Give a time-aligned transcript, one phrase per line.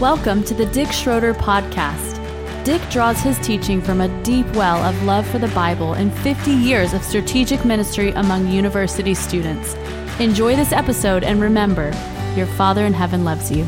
[0.00, 2.14] Welcome to the Dick Schroeder Podcast.
[2.64, 6.52] Dick draws his teaching from a deep well of love for the Bible and 50
[6.52, 9.74] years of strategic ministry among university students.
[10.20, 11.86] Enjoy this episode and remember,
[12.36, 13.66] your Father in heaven loves you.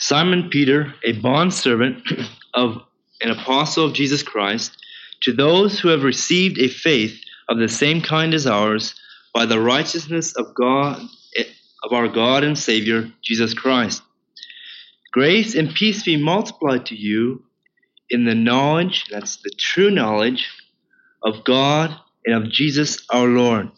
[0.00, 2.02] Simon Peter, a bondservant
[2.54, 2.82] of
[3.20, 4.76] an apostle of Jesus Christ,
[5.20, 8.96] to those who have received a faith of the same kind as ours,
[9.32, 11.00] by the righteousness of God
[11.84, 14.02] of our God and Savior Jesus Christ.
[15.12, 17.44] Grace and peace be multiplied to you
[18.08, 20.48] in the knowledge, that's the true knowledge,
[21.22, 23.70] of God and of Jesus our Lord.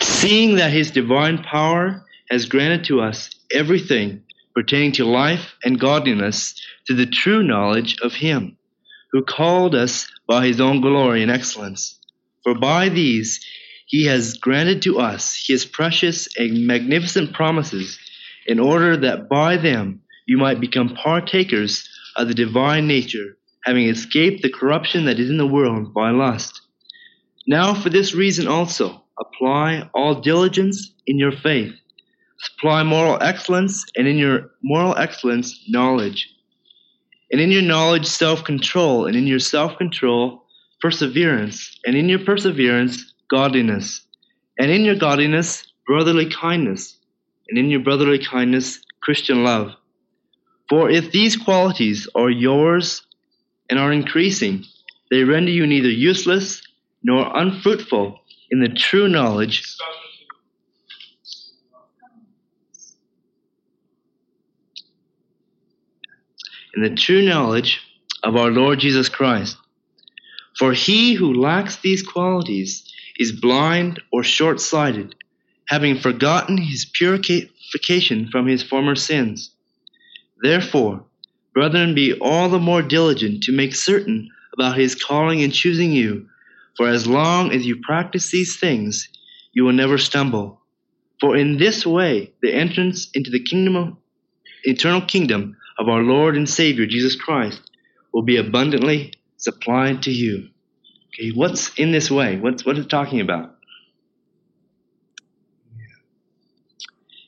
[0.00, 4.22] Seeing that his divine power has granted to us everything
[4.54, 6.54] pertaining to life and godliness
[6.86, 8.56] to the true knowledge of him
[9.12, 11.98] who called us by his own glory and excellence.
[12.42, 13.44] For by these
[13.94, 17.96] he has granted to us his precious and magnificent promises
[18.44, 24.42] in order that by them you might become partakers of the divine nature, having escaped
[24.42, 26.60] the corruption that is in the world by lust.
[27.46, 31.72] Now, for this reason also, apply all diligence in your faith.
[32.40, 36.28] Supply moral excellence, and in your moral excellence, knowledge.
[37.30, 40.42] And in your knowledge, self control, and in your self control,
[40.80, 44.02] perseverance, and in your perseverance, godliness,
[44.58, 46.96] and in your godliness, brotherly kindness,
[47.48, 49.72] and in your brotherly kindness, Christian love.
[50.68, 53.02] For if these qualities are yours
[53.68, 54.64] and are increasing,
[55.10, 56.62] they render you neither useless
[57.02, 58.18] nor unfruitful
[58.50, 59.76] in the true knowledge
[66.74, 67.80] in the true knowledge
[68.22, 69.56] of our Lord Jesus Christ.
[70.58, 75.14] For he who lacks these qualities is blind or short sighted,
[75.68, 79.50] having forgotten his purification from his former sins.
[80.42, 81.04] Therefore,
[81.52, 86.28] brethren, be all the more diligent to make certain about his calling and choosing you,
[86.76, 89.08] for as long as you practice these things,
[89.52, 90.60] you will never stumble.
[91.20, 93.96] For in this way, the entrance into the kingdom of,
[94.64, 97.70] eternal kingdom of our Lord and Savior Jesus Christ
[98.12, 100.48] will be abundantly supplied to you.
[101.14, 102.36] Okay, what's in this way?
[102.36, 103.54] What's what is it talking about?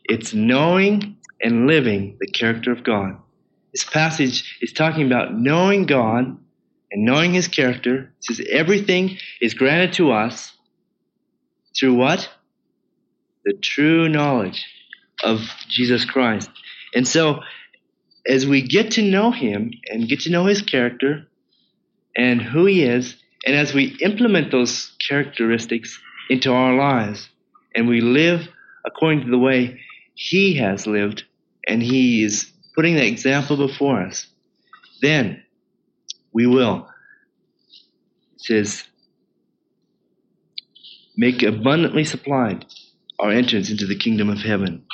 [0.05, 3.17] It's knowing and living the character of God.
[3.73, 6.37] This passage is talking about knowing God
[6.91, 8.13] and knowing his character.
[8.19, 10.53] It says everything is granted to us
[11.79, 12.29] through what?
[13.45, 14.67] The true knowledge
[15.23, 16.51] of Jesus Christ.
[16.95, 17.41] And so
[18.27, 21.29] as we get to know him and get to know his character
[22.17, 25.99] and who he is, and as we implement those characteristics
[26.29, 27.29] into our lives
[27.75, 28.49] and we live
[28.85, 29.81] according to the way
[30.15, 31.23] he has lived
[31.67, 34.27] and he is putting the example before us,
[35.01, 35.43] then
[36.33, 36.89] we will.
[38.35, 38.85] It says,
[41.17, 42.67] make abundantly supplied
[43.21, 44.85] our entrance into the kingdom of heaven.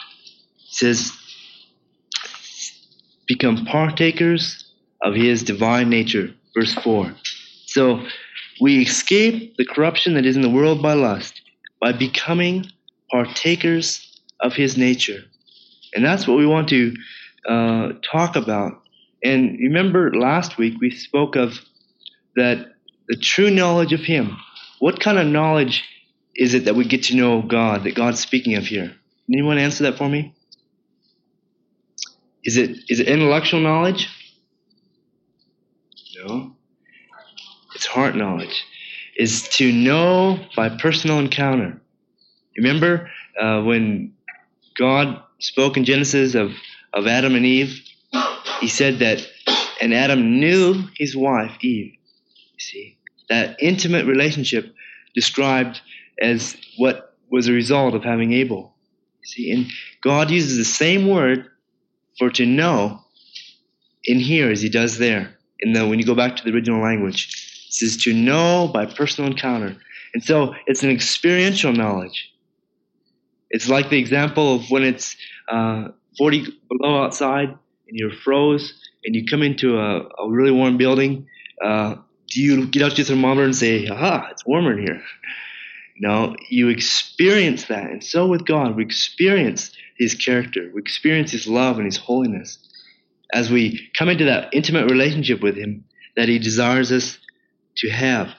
[0.68, 1.10] It says,
[3.26, 4.70] become partakers
[5.00, 6.34] of his divine nature.
[6.54, 7.14] Verse 4.
[7.66, 8.04] So
[8.62, 11.42] we escape the corruption that is in the world by lust
[11.80, 12.64] by becoming
[13.10, 15.18] partakers of his nature.
[15.92, 16.94] And that's what we want to
[17.48, 18.80] uh, talk about.
[19.24, 21.58] And remember last week we spoke of
[22.36, 22.74] that
[23.08, 24.36] the true knowledge of him.
[24.78, 25.82] What kind of knowledge
[26.36, 28.94] is it that we get to know God, that God's speaking of here?
[29.28, 30.36] Anyone answer that for me?
[32.44, 34.08] Is it is it intellectual knowledge?
[36.14, 36.56] No.
[37.82, 38.64] It's heart knowledge.
[39.16, 41.80] Is to know by personal encounter.
[42.56, 44.14] Remember uh, when
[44.78, 46.52] God spoke in Genesis of,
[46.92, 47.82] of Adam and Eve?
[48.60, 49.26] He said that,
[49.80, 51.94] and Adam knew his wife, Eve.
[52.54, 52.98] You see,
[53.28, 54.72] that intimate relationship
[55.16, 55.80] described
[56.20, 58.76] as what was a result of having Abel.
[59.22, 59.66] You see, and
[60.04, 61.48] God uses the same word
[62.16, 63.00] for to know
[64.04, 65.36] in here as he does there.
[65.60, 67.41] And the when you go back to the original language,
[67.72, 69.76] says to know by personal encounter.
[70.14, 72.30] And so it's an experiential knowledge.
[73.50, 75.16] It's like the example of when it's
[75.48, 75.88] uh,
[76.18, 78.74] 40 below outside and you're froze
[79.04, 81.26] and you come into a, a really warm building.
[81.64, 81.96] Uh,
[82.28, 85.02] do you get out your thermometer and say, aha, it's warmer in here?
[85.98, 87.90] No, you experience that.
[87.90, 90.70] And so with God, we experience his character.
[90.74, 92.58] We experience his love and his holiness
[93.32, 95.84] as we come into that intimate relationship with him
[96.16, 97.18] that he desires us
[97.76, 98.34] to have.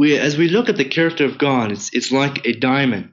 [0.00, 3.12] we, as we look at the character of God, it's, it's like a diamond.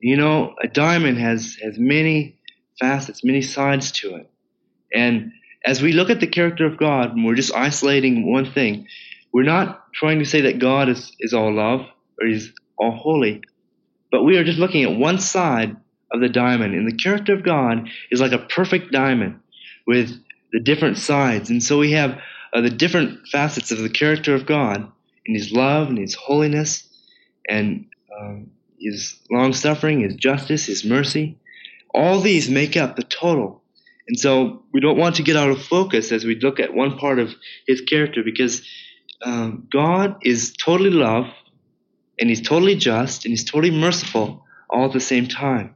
[0.00, 2.40] You know, a diamond has, has many
[2.80, 4.28] facets, many sides to it.
[4.92, 5.30] And
[5.64, 8.88] as we look at the character of God, and we're just isolating one thing,
[9.32, 11.82] we're not trying to say that God is, is all love
[12.20, 13.40] or he's all holy,
[14.10, 15.76] but we are just looking at one side
[16.10, 16.74] of the diamond.
[16.74, 19.38] And the character of God is like a perfect diamond
[19.86, 20.20] with
[20.52, 21.50] the different sides.
[21.50, 22.18] And so we have
[22.52, 24.90] uh, the different facets of the character of God
[25.26, 26.88] in his love and his holiness
[27.48, 27.86] and
[28.18, 28.50] um,
[28.80, 31.38] his long suffering, his justice, his mercy.
[31.94, 33.62] All these make up the total.
[34.08, 36.96] And so we don't want to get out of focus as we look at one
[36.96, 37.34] part of
[37.66, 38.66] his character because
[39.22, 41.26] um, God is totally love
[42.18, 45.74] and he's totally just and he's totally merciful all at the same time.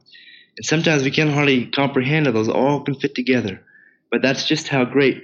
[0.57, 3.63] And sometimes we can't hardly comprehend how those all can fit together.
[4.13, 5.23] But that's just how great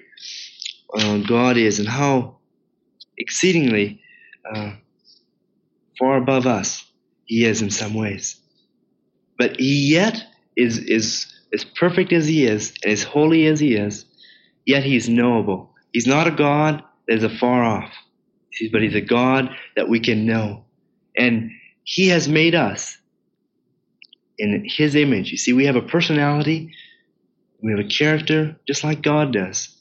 [0.96, 2.38] uh, God is and how
[3.20, 4.02] exceedingly
[4.52, 4.72] uh,
[6.00, 6.84] far above us
[7.26, 8.42] he is in some ways.
[9.38, 10.26] But he yet
[10.58, 14.06] is, is as perfect as he is and as holy as he is,
[14.66, 15.70] yet he's knowable.
[15.94, 17.94] He's not a God that is afar off,
[18.72, 20.66] but he's a God that we can know.
[21.16, 21.52] And
[21.84, 22.98] he has made us
[24.40, 25.30] in his image.
[25.30, 26.74] You see, we have a personality,
[27.62, 29.76] we have a character, just like God does.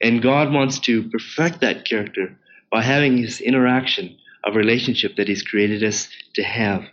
[0.00, 2.36] And God wants to perfect that character
[2.70, 6.84] by having this interaction of relationship that he's created us to have.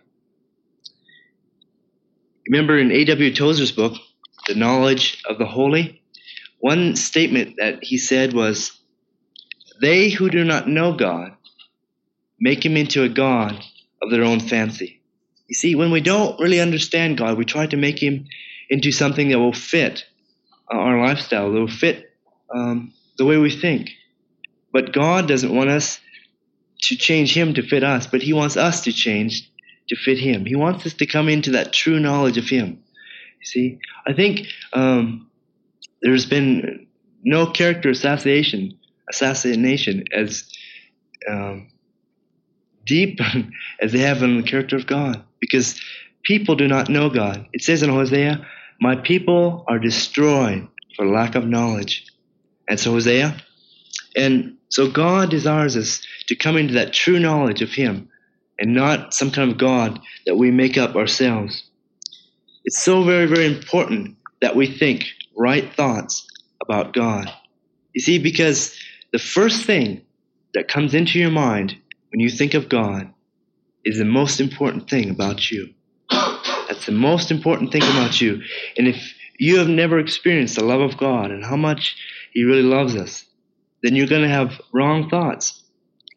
[2.49, 3.33] Remember in A.W.
[3.33, 3.93] Tozer's book,
[4.47, 6.01] The Knowledge of the Holy,
[6.59, 8.77] one statement that he said was,
[9.81, 11.31] They who do not know God
[12.39, 13.63] make him into a God
[14.01, 15.01] of their own fancy.
[15.47, 18.25] You see, when we don't really understand God, we try to make him
[18.69, 20.05] into something that will fit
[20.69, 22.11] our lifestyle, that will fit
[22.53, 23.91] um, the way we think.
[24.71, 25.99] But God doesn't want us
[26.83, 29.49] to change him to fit us, but he wants us to change
[29.89, 30.45] to fit him.
[30.45, 32.83] He wants us to come into that true knowledge of him.
[33.39, 35.29] You see, I think um,
[36.01, 36.87] there's been
[37.23, 38.77] no character assassination,
[39.09, 40.49] assassination as
[41.29, 41.69] um,
[42.85, 43.19] deep
[43.81, 45.79] as they have in the character of God, because
[46.23, 47.47] people do not know God.
[47.53, 48.45] It says in Hosea,
[48.79, 52.05] "My people are destroyed for lack of knowledge."
[52.67, 53.41] And so Hosea,
[54.15, 58.09] and so God desires us to come into that true knowledge of Him
[58.59, 61.63] and not some kind of God that we make up ourselves.
[62.65, 66.27] It's so very, very important that we think right thoughts
[66.61, 67.31] about God.
[67.93, 68.75] You see, because
[69.13, 70.01] the first thing
[70.53, 71.75] that comes into your mind
[72.11, 73.13] when you think of God
[73.85, 75.73] is the most important thing about you.
[76.67, 78.41] That's the most important thing about you.
[78.77, 81.95] And if you have never experienced the love of God and how much
[82.33, 83.25] He really loves us,
[83.83, 85.63] then you're going to have wrong thoughts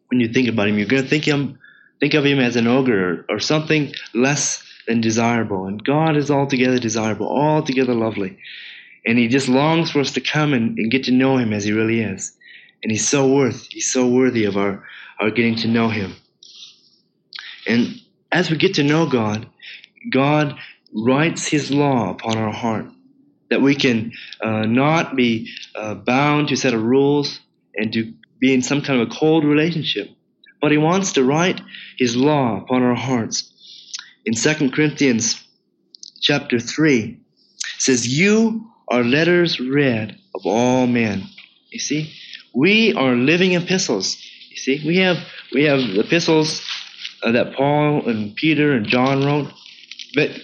[0.09, 0.77] when you think about Him.
[0.77, 1.59] You're going to think Him,
[1.99, 5.65] think of Him as an ogre or, or something less than desirable.
[5.65, 8.37] And God is altogether desirable, altogether lovely.
[9.05, 11.63] And He just longs for us to come and, and get to know Him as
[11.63, 12.35] He really is.
[12.83, 14.83] And He's so worth, He's so worthy of our,
[15.19, 16.15] our getting to know Him.
[17.67, 18.01] And
[18.31, 19.47] as we get to know God,
[20.09, 20.57] God
[20.93, 22.85] writes His law upon our heart
[23.51, 27.41] that we can uh, not be uh, bound to a set of rules
[27.75, 30.09] and to be in some kind of a cold relationship.
[30.61, 31.61] But he wants to write
[31.97, 33.51] his law upon our hearts.
[34.25, 35.43] In 2 Corinthians
[36.21, 37.19] chapter 3,
[37.77, 41.23] says, You are letters read of all men.
[41.71, 42.13] You see?
[42.53, 44.17] We are living epistles.
[44.49, 44.83] You see?
[44.85, 45.17] We have
[45.53, 46.61] we have epistles
[47.23, 49.51] uh, that Paul and Peter and John wrote.
[50.15, 50.41] But it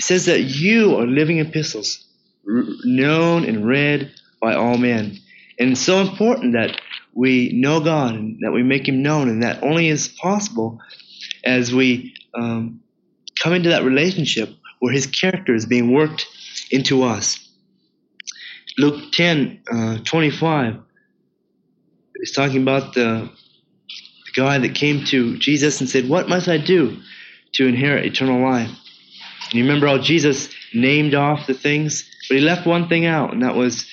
[0.00, 2.04] says that you are living epistles,
[2.44, 5.18] known and read by all men.
[5.58, 6.80] And it's so important that
[7.14, 10.78] we know God and that we make Him known, and that only is possible
[11.44, 12.80] as we um,
[13.40, 16.26] come into that relationship where His character is being worked
[16.70, 17.44] into us.
[18.78, 20.76] Luke 10 uh, 25
[22.16, 23.28] is talking about the,
[24.26, 26.96] the guy that came to Jesus and said, What must I do
[27.54, 28.70] to inherit eternal life?
[29.52, 33.42] You remember how Jesus named off the things, but he left one thing out, and
[33.42, 33.86] that was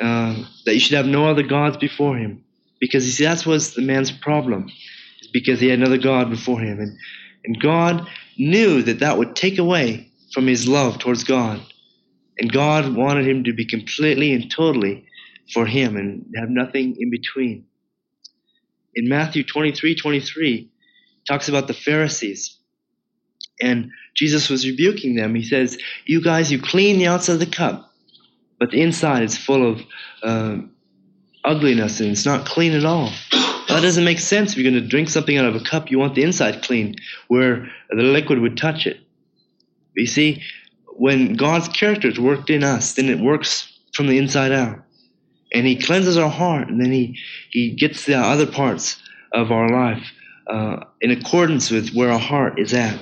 [0.00, 0.34] uh,
[0.64, 2.44] that you should have no other gods before him.
[2.80, 4.70] Because you see, that was the man's problem,
[5.20, 6.78] is because he had another God before him.
[6.78, 6.96] And,
[7.44, 11.60] and God knew that that would take away from his love towards God.
[12.38, 15.06] And God wanted him to be completely and totally
[15.52, 17.64] for him and have nothing in between.
[18.94, 20.70] In Matthew 23 23,
[21.26, 22.56] talks about the Pharisees.
[23.60, 25.36] And Jesus was rebuking them.
[25.36, 27.92] He says, You guys, you clean the outside of the cup,
[28.58, 29.80] but the inside is full of
[30.24, 30.56] uh,
[31.44, 33.12] ugliness and it's not clean at all.
[33.68, 34.50] That doesn't make sense.
[34.52, 36.96] If you're going to drink something out of a cup, you want the inside clean,
[37.28, 38.98] where the liquid would touch it.
[39.94, 40.42] But you see,
[40.96, 44.80] when God's character is worked in us, then it works from the inside out.
[45.52, 47.18] And He cleanses our heart, and then He,
[47.50, 49.00] he gets the other parts
[49.32, 50.12] of our life
[50.48, 52.98] uh, in accordance with where our heart is at.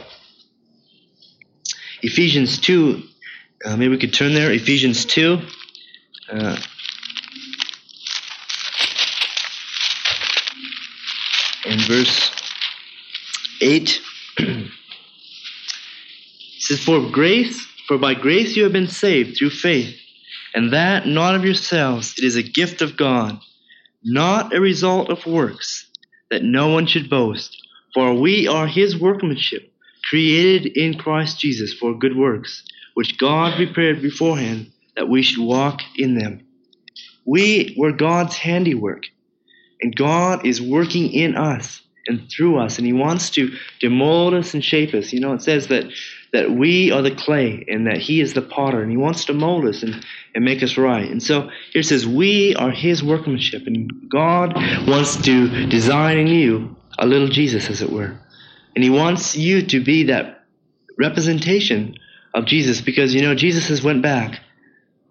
[2.07, 3.03] Ephesians 2,
[3.65, 4.53] uh, maybe we could turn there.
[4.53, 5.41] Ephesians 2.
[6.31, 6.57] Uh,
[11.65, 12.31] in verse
[13.61, 14.01] 8
[14.39, 14.71] it
[16.61, 19.99] says for grace for by grace you have been saved through faith
[20.55, 23.41] and that not of yourselves it is a gift of god
[24.05, 25.91] not a result of works
[26.31, 27.61] that no one should boast
[27.93, 29.73] for we are his workmanship
[30.09, 35.81] created in christ jesus for good works which god prepared beforehand that we should walk
[35.97, 36.47] in them
[37.25, 39.05] we were god's handiwork
[39.81, 44.33] and God is working in us and through us, and He wants to, to mold
[44.35, 45.13] us and shape us.
[45.13, 45.85] You know, it says that,
[46.33, 49.33] that we are the clay and that He is the potter, and He wants to
[49.33, 51.11] mold us and, and make us right.
[51.11, 54.55] And so here it says, We are His workmanship, and God
[54.87, 58.17] wants to design in you a little Jesus, as it were.
[58.77, 60.45] And He wants you to be that
[60.99, 61.97] representation
[62.35, 64.39] of Jesus because, you know, Jesus has went back,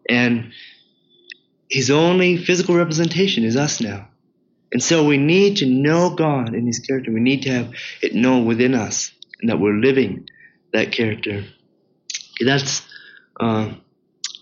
[0.07, 0.53] and
[1.67, 4.07] His only physical representation is us now.
[4.72, 7.12] And so we need to know God in His character.
[7.12, 10.29] We need to have it known within us and that we're living
[10.74, 11.45] that character.
[12.39, 12.86] That's
[13.39, 13.74] uh,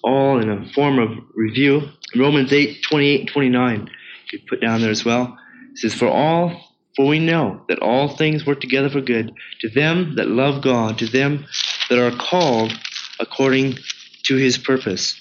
[0.04, 1.90] all in a form of review.
[2.16, 5.38] Romans 8, 28, 29, you could put down there as well.
[5.72, 9.70] It says, For all, for we know that all things work together for good to
[9.70, 11.46] them that love God, to them
[11.90, 12.74] that are called
[13.20, 13.78] according
[14.24, 15.20] to his purpose.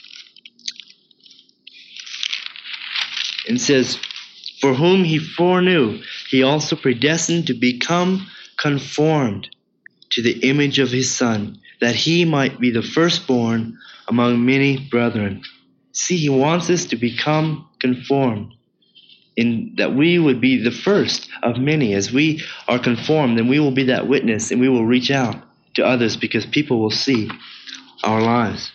[3.49, 3.99] And says,
[4.61, 8.26] for whom he foreknew, he also predestined to become
[8.57, 9.49] conformed
[10.11, 13.76] to the image of his Son, that he might be the firstborn
[14.07, 15.43] among many brethren.
[15.93, 18.55] See, he wants us to become conformed,
[19.37, 21.95] in that we would be the first of many.
[21.95, 25.37] As we are conformed, then we will be that witness and we will reach out
[25.75, 27.31] to others because people will see
[28.05, 28.71] our lives.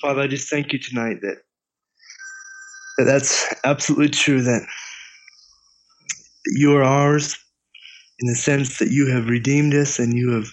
[0.00, 1.38] Father, I just thank you tonight that
[2.98, 4.66] that that's absolutely true that
[6.46, 7.38] you are ours
[8.18, 10.48] in the sense that you have redeemed us and you have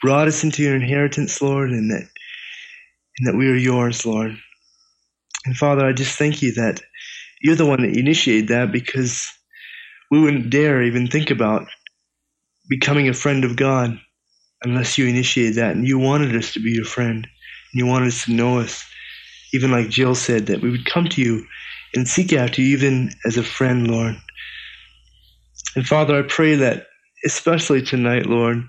[0.00, 2.08] brought us into your inheritance, Lord, and that
[3.18, 4.36] and that we are yours, Lord.
[5.44, 6.82] And Father, I just thank you that
[7.42, 9.28] you're the one that initiated that because
[10.10, 11.66] we wouldn't dare even think about
[12.68, 13.98] becoming a friend of God
[14.62, 18.08] unless you initiated that and you wanted us to be your friend and you wanted
[18.08, 18.84] us to know us
[19.52, 21.46] even like Jill said, that we would come to you
[21.94, 24.16] and seek after you even as a friend, Lord.
[25.76, 26.86] And Father, I pray that,
[27.24, 28.62] especially tonight, Lord,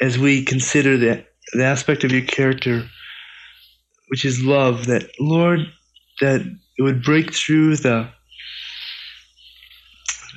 [0.00, 1.24] as we consider the,
[1.54, 2.88] the aspect of your character,
[4.08, 5.60] which is love, that, Lord,
[6.20, 6.42] that
[6.78, 8.08] it would break through the,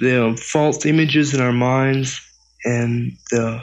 [0.01, 2.21] the false images in our minds
[2.65, 3.61] and the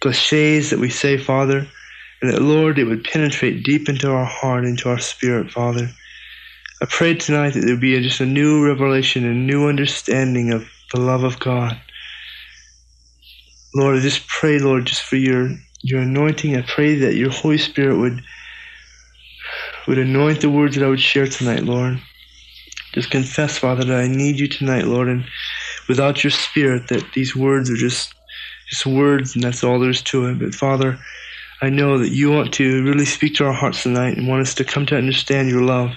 [0.00, 1.66] cliches that we say, Father
[2.22, 5.90] and that, Lord, it would penetrate deep into our heart, into our spirit, Father.
[6.80, 10.64] I pray tonight that there would be just a new revelation, a new understanding of
[10.92, 11.80] the love of God.
[13.74, 15.50] Lord, I just pray, Lord, just for your
[15.82, 16.56] your anointing.
[16.56, 18.22] I pray that your Holy Spirit would
[19.86, 22.00] would anoint the words that I would share tonight, Lord.
[22.94, 25.24] Just confess, Father, that I need you tonight, Lord, and
[25.88, 28.14] without your Spirit, that these words are just
[28.70, 30.38] just words, and that's all there is to it.
[30.38, 30.98] But Father,
[31.60, 34.54] I know that you want to really speak to our hearts tonight and want us
[34.54, 35.90] to come to understand your love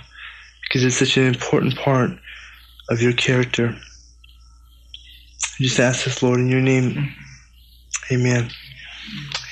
[0.64, 2.12] because it's such an important part
[2.90, 3.76] of your character.
[5.60, 7.14] I just ask this, Lord, in your name.
[8.12, 8.50] Amen.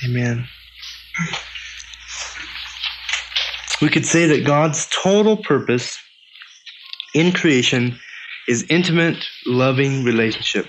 [0.06, 0.46] Amen.
[3.84, 6.00] We could say that God's total purpose
[7.14, 8.00] in creation
[8.48, 10.68] is intimate, loving relationship.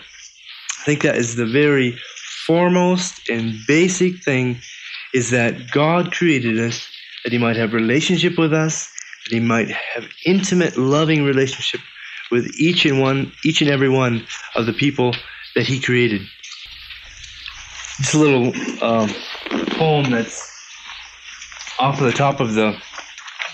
[0.80, 1.96] I think that is the very
[2.44, 4.58] foremost and basic thing
[5.14, 6.88] is that God created us
[7.22, 8.90] that he might have relationship with us,
[9.24, 11.82] that he might have intimate, loving relationship
[12.32, 15.14] with each and one, each and every one of the people
[15.54, 16.22] that he created.
[17.98, 18.52] Just a little
[18.82, 19.08] um,
[19.78, 20.50] poem that's
[21.78, 22.76] off of the top of the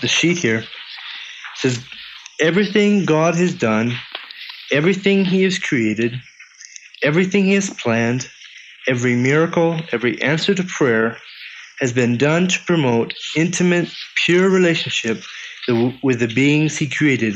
[0.01, 0.67] the sheet here it
[1.55, 1.79] says,
[2.39, 3.93] "Everything God has done,
[4.71, 6.19] everything He has created,
[7.03, 8.29] everything He has planned,
[8.87, 11.17] every miracle, every answer to prayer."
[11.81, 13.89] has been done to promote intimate,
[14.23, 15.23] pure relationship
[16.03, 17.35] with the beings he created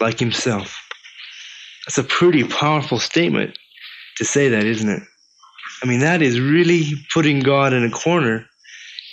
[0.00, 0.80] like himself.
[1.86, 3.58] That's a pretty powerful statement
[4.16, 5.02] to say that, isn't it?
[5.82, 8.46] I mean, that is really putting God in a corner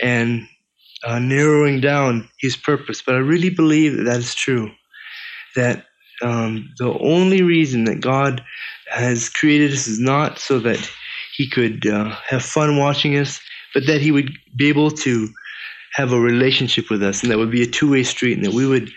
[0.01, 0.47] and
[1.05, 3.01] uh, narrowing down his purpose.
[3.01, 4.71] But I really believe that that is true.
[5.55, 5.85] That
[6.21, 8.43] um, the only reason that God
[8.89, 10.89] has created us is not so that
[11.35, 13.39] he could uh, have fun watching us,
[13.73, 15.29] but that he would be able to
[15.93, 18.53] have a relationship with us, and that would be a two way street, and that
[18.53, 18.89] we would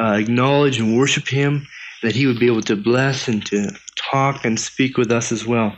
[0.00, 1.66] uh, acknowledge and worship him,
[2.02, 5.46] that he would be able to bless and to talk and speak with us as
[5.46, 5.76] well.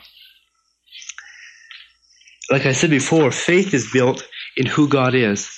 [2.51, 5.51] Like I said before, faith is built in who God is,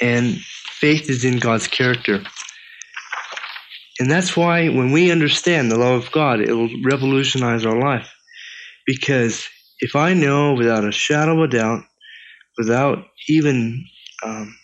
[0.00, 2.22] and faith is in God's character.
[3.98, 8.10] And that's why when we understand the love of God, it will revolutionize our life.
[8.86, 9.46] Because
[9.80, 11.82] if I know without a shadow of a doubt,
[12.56, 13.84] without even
[14.24, 14.56] um,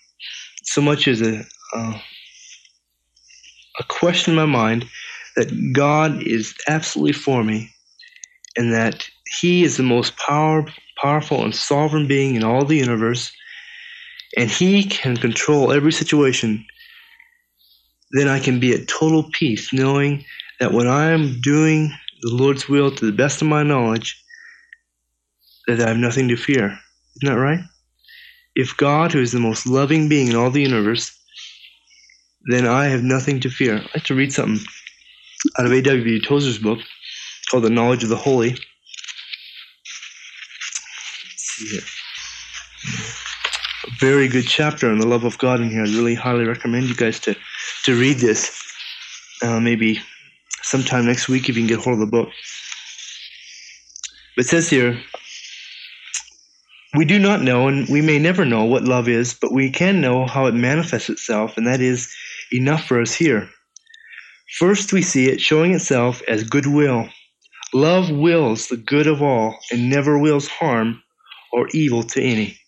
[0.65, 1.99] so much as a, uh,
[3.79, 4.89] a question in my mind,
[5.37, 7.71] that God is absolutely for me
[8.57, 9.07] and that
[9.39, 10.65] He is the most power,
[11.01, 13.33] powerful and sovereign being in all the universe,
[14.37, 16.65] and He can control every situation
[18.13, 20.25] then I can be at total peace knowing
[20.61, 24.23] that when I am doing the Lord's will to the best of my knowledge,
[25.67, 26.79] that I have nothing to fear.
[27.17, 27.61] Isn't that right?
[28.55, 31.13] If God, who is the most loving being in all the universe,
[32.51, 33.77] then I have nothing to fear.
[33.77, 34.65] I'd like to read something
[35.59, 36.21] out of A.W.
[36.23, 36.79] Tozer's book
[37.51, 38.51] called The Knowledge of the Holy.
[38.51, 38.63] Let's
[41.37, 41.96] see here
[43.99, 45.81] very good chapter on the love of God in here.
[45.81, 47.35] I really highly recommend you guys to,
[47.85, 48.63] to read this.
[49.43, 50.01] Uh, maybe
[50.63, 52.29] sometime next week if you can get hold of the book.
[54.37, 55.01] It says here,
[56.95, 60.01] we do not know and we may never know what love is, but we can
[60.01, 62.15] know how it manifests itself, and that is
[62.53, 63.49] enough for us here.
[64.59, 67.09] First, we see it showing itself as goodwill.
[67.75, 71.03] Love wills the good of all and never wills harm
[71.53, 72.59] or evil to any.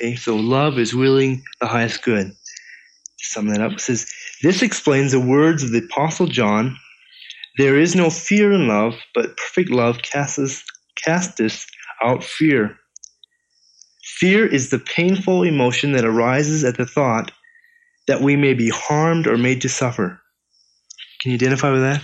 [0.00, 2.28] Okay, so love is willing the highest good.
[2.28, 4.08] To sum that up, it says,
[4.42, 6.76] This explains the words of the Apostle John
[7.56, 11.66] There is no fear in love, but perfect love casteth
[12.00, 12.78] out fear.
[14.04, 17.32] Fear is the painful emotion that arises at the thought
[18.06, 20.20] that we may be harmed or made to suffer.
[21.20, 22.02] Can you identify with that?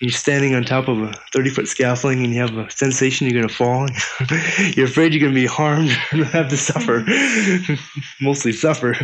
[0.00, 3.40] You're standing on top of a 30 foot scaffolding and you have a sensation you're
[3.40, 3.86] going to fall.
[4.74, 7.04] you're afraid you're going to be harmed and have to suffer,
[8.20, 8.94] mostly suffer.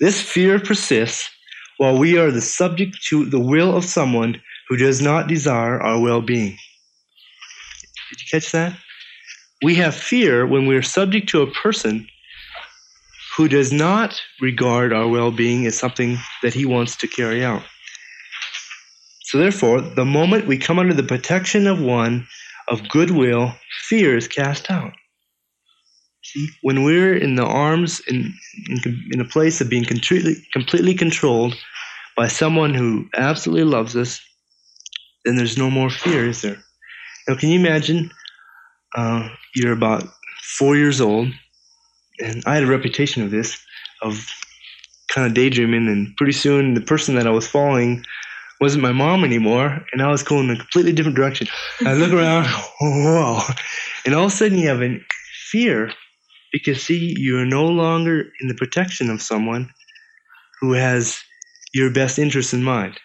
[0.00, 1.30] This fear persists
[1.78, 6.00] while we are the subject to the will of someone who does not desire our
[6.00, 6.56] well being.
[8.10, 8.76] Did you catch that?
[9.62, 12.06] We have fear when we are subject to a person
[13.36, 17.62] who does not regard our well being as something that he wants to carry out.
[19.36, 22.26] So therefore, the moment we come under the protection of one
[22.68, 23.52] of goodwill,
[23.86, 24.94] fear is cast out.
[26.24, 28.32] See, when we're in the arms, in,
[28.70, 31.54] in, in a place of being completely, completely controlled
[32.16, 34.22] by someone who absolutely loves us,
[35.26, 36.56] then there's no more fear, is there?
[37.28, 38.10] Now, can you imagine?
[38.96, 40.08] Uh, you're about
[40.56, 41.28] four years old,
[42.20, 43.62] and I had a reputation of this,
[44.00, 44.26] of
[45.12, 48.02] kind of daydreaming, and pretty soon the person that I was following
[48.60, 51.46] wasn't my mom anymore, and I was going in a completely different direction.
[51.80, 52.46] I look around,
[52.80, 53.40] whoa,
[54.04, 55.00] and all of a sudden you have a
[55.50, 55.92] fear
[56.52, 59.68] because see, you are no longer in the protection of someone
[60.60, 61.20] who has
[61.74, 62.98] your best interest in mind.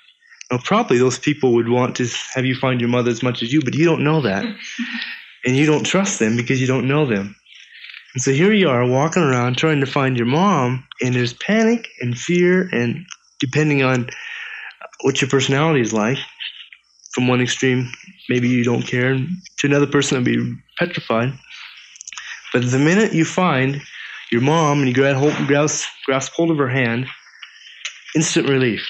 [0.49, 3.51] Now, probably those people would want to have you find your mother as much as
[3.51, 4.45] you, but you don't know that.
[5.45, 7.35] and you don't trust them because you don't know them.
[8.13, 11.87] And so here you are walking around trying to find your mom, and there's panic
[12.01, 13.05] and fear, and
[13.39, 14.09] depending on
[15.01, 16.17] what your personality is like.
[17.13, 17.91] From one extreme,
[18.29, 21.33] maybe you don't care, to another person, it'll be petrified.
[22.53, 23.81] But the minute you find
[24.31, 27.07] your mom and you grab hold, grasp, grasp hold of her hand,
[28.15, 28.87] instant relief.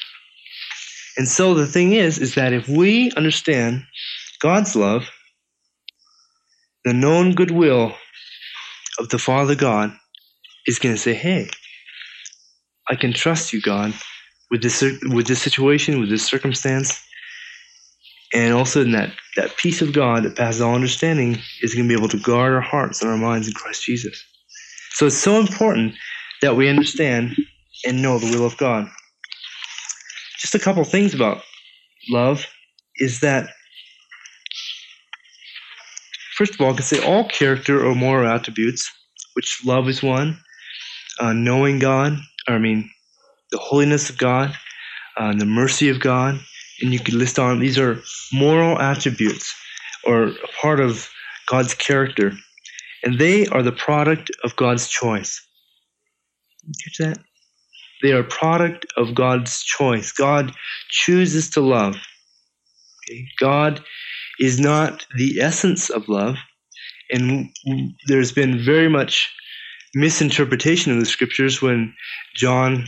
[1.18, 3.84] And so the thing is, is that if we understand
[4.40, 5.10] God's love,
[6.86, 7.96] the known goodwill
[9.00, 9.92] of the Father God
[10.68, 11.50] is going to say, hey,
[12.88, 13.94] I can trust you, God
[14.52, 17.02] with this with this situation, with this circumstance,
[18.34, 21.96] and also in that that peace of God that passes all understanding is going to
[21.96, 24.24] be able to guard our hearts and our minds in Christ Jesus.
[24.92, 25.96] So it's so important
[26.42, 27.36] that we understand
[27.88, 28.88] and know the will of God.
[30.38, 31.42] Just a couple things about
[32.10, 32.46] love
[32.98, 33.50] is that
[36.36, 38.92] first of all, I can say all character or moral attributes,
[39.34, 40.40] which love is one,
[41.20, 42.90] uh, knowing God, I mean
[43.52, 44.56] the holiness of God,
[45.18, 46.40] uh, the mercy of God,
[46.82, 48.02] and you could list on these are
[48.34, 49.54] moral attributes
[50.06, 51.10] or part of
[51.48, 52.32] God's character,
[53.04, 55.46] and they are the product of God's choice.
[56.84, 57.20] Catch that?
[58.02, 60.12] They are product of God's choice.
[60.12, 60.54] God
[60.90, 61.96] chooses to love.
[63.06, 63.26] Okay?
[63.40, 63.84] God
[64.40, 66.38] is not the essence of love,
[67.12, 67.50] and
[68.08, 69.32] there's been very much
[69.94, 71.94] misinterpretation of the scriptures when
[72.36, 72.88] John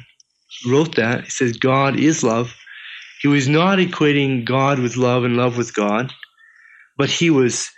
[0.65, 1.25] wrote that.
[1.25, 2.53] He says God is love.
[3.21, 6.11] He was not equating God with love and love with God,
[6.97, 7.69] but he was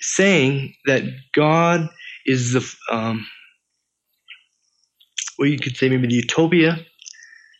[0.00, 1.02] saying that
[1.34, 1.88] God
[2.26, 3.26] is the, um,
[5.38, 6.78] well, you could say maybe the utopia,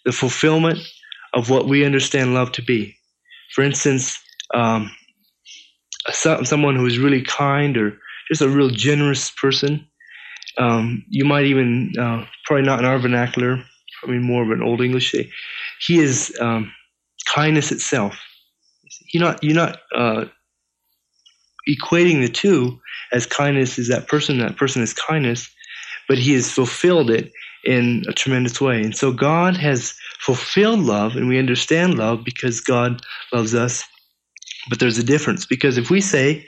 [0.04, 0.78] the fulfillment
[1.34, 2.94] of what we understand love to be.
[3.54, 4.18] For instance,
[4.54, 4.90] um,
[6.10, 9.86] someone who is really kind or just a real generous person.
[10.58, 13.64] Um, you might even, uh, probably not in our vernacular,
[14.02, 15.30] probably more of an old English say,
[15.80, 16.72] he is um,
[17.32, 18.18] kindness itself.
[19.12, 20.24] You're not, you're not uh,
[21.68, 22.80] equating the two
[23.12, 25.48] as kindness is that person, that person is kindness,
[26.08, 27.32] but he has fulfilled it
[27.64, 28.82] in a tremendous way.
[28.82, 33.84] And so God has fulfilled love, and we understand love because God loves us.
[34.68, 36.44] But there's a difference because if we say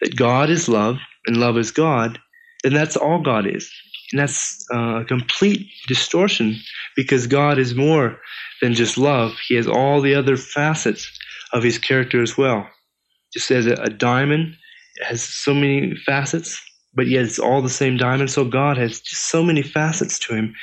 [0.00, 2.18] that God is love and love is God,
[2.64, 3.70] then that's all God is.
[4.12, 6.56] And that's uh, a complete distortion
[6.94, 8.18] because God is more
[8.62, 9.36] than just love.
[9.48, 11.10] He has all the other facets
[11.52, 12.68] of his character as well.
[13.32, 14.56] Just as a, a diamond
[15.02, 16.60] has so many facets,
[16.94, 18.30] but yet it's all the same diamond.
[18.30, 20.54] So God has just so many facets to him.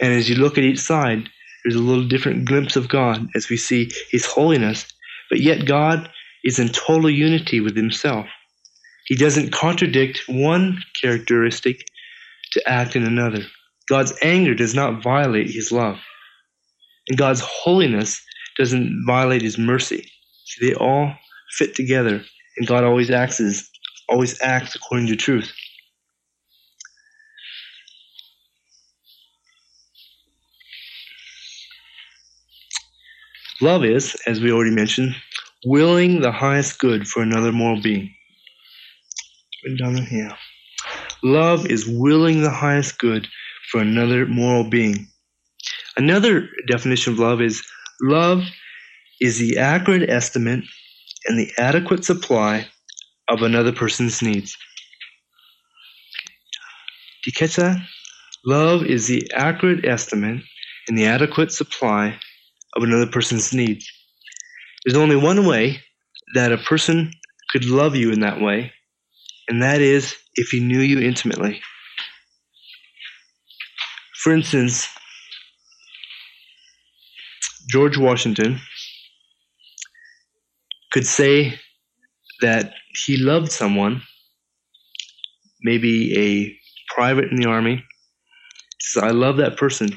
[0.00, 1.28] And as you look at each side,
[1.64, 4.86] there's a little different glimpse of God as we see his holiness.
[5.30, 6.08] But yet God
[6.44, 8.26] is in total unity with himself.
[9.06, 11.86] He doesn't contradict one characteristic
[12.54, 13.44] to act in another.
[13.88, 15.98] God's anger does not violate his love.
[17.08, 18.22] And God's holiness
[18.56, 20.10] doesn't violate his mercy.
[20.46, 21.12] See, they all
[21.58, 22.22] fit together,
[22.56, 23.68] and God always acts as,
[24.08, 25.52] always acts according to truth.
[33.60, 35.14] Love is, as we already mentioned,
[35.64, 38.14] willing the highest good for another moral being.
[39.78, 40.36] Down here.
[41.24, 43.26] Love is willing the highest good
[43.70, 45.08] for another moral being.
[45.96, 47.64] Another definition of love is
[48.02, 48.42] love
[49.22, 50.64] is the accurate estimate
[51.24, 52.66] and the adequate supply
[53.28, 54.54] of another person's needs.
[57.22, 57.78] Do you catch that?
[58.44, 60.42] Love is the accurate estimate
[60.88, 62.18] and the adequate supply
[62.76, 63.90] of another person's needs.
[64.84, 65.80] There's only one way
[66.34, 67.12] that a person
[67.50, 68.72] could love you in that way,
[69.48, 71.60] and that is if he knew you intimately.
[74.22, 74.88] For instance,
[77.70, 78.58] George Washington
[80.92, 81.58] could say
[82.40, 82.72] that
[83.06, 84.02] he loved someone,
[85.62, 87.82] maybe a private in the army, He
[88.80, 89.90] says, I love that person.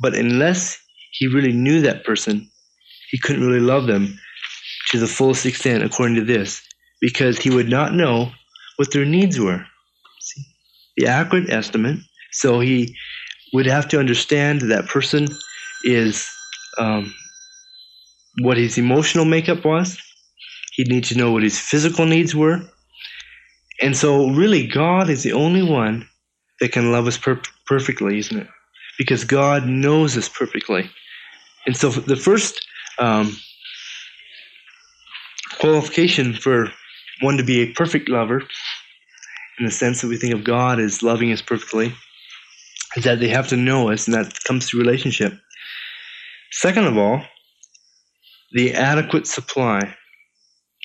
[0.00, 0.78] But unless
[1.12, 2.50] he really knew that person,
[3.10, 4.18] he couldn't really love them
[4.90, 6.62] to the fullest extent according to this,
[7.00, 8.30] because he would not know
[8.76, 9.64] what their needs were.
[10.20, 10.42] See?
[10.96, 11.98] The accurate estimate.
[12.32, 12.94] So he
[13.52, 15.28] would have to understand that, person
[15.84, 16.28] is
[16.78, 17.14] um,
[18.40, 19.98] what his emotional makeup was.
[20.72, 22.60] He'd need to know what his physical needs were.
[23.80, 26.08] And so, really, God is the only one
[26.60, 28.48] that can love us per- perfectly, isn't it?
[28.98, 30.90] Because God knows us perfectly.
[31.66, 32.64] And so the first
[32.98, 33.36] um,
[35.58, 36.72] qualification for
[37.20, 38.42] one to be a perfect lover,
[39.58, 41.94] in the sense that we think of God as loving us perfectly,
[42.96, 45.32] is that they have to know us, and that comes through relationship.
[46.52, 47.22] Second of all,
[48.52, 49.94] the adequate supply.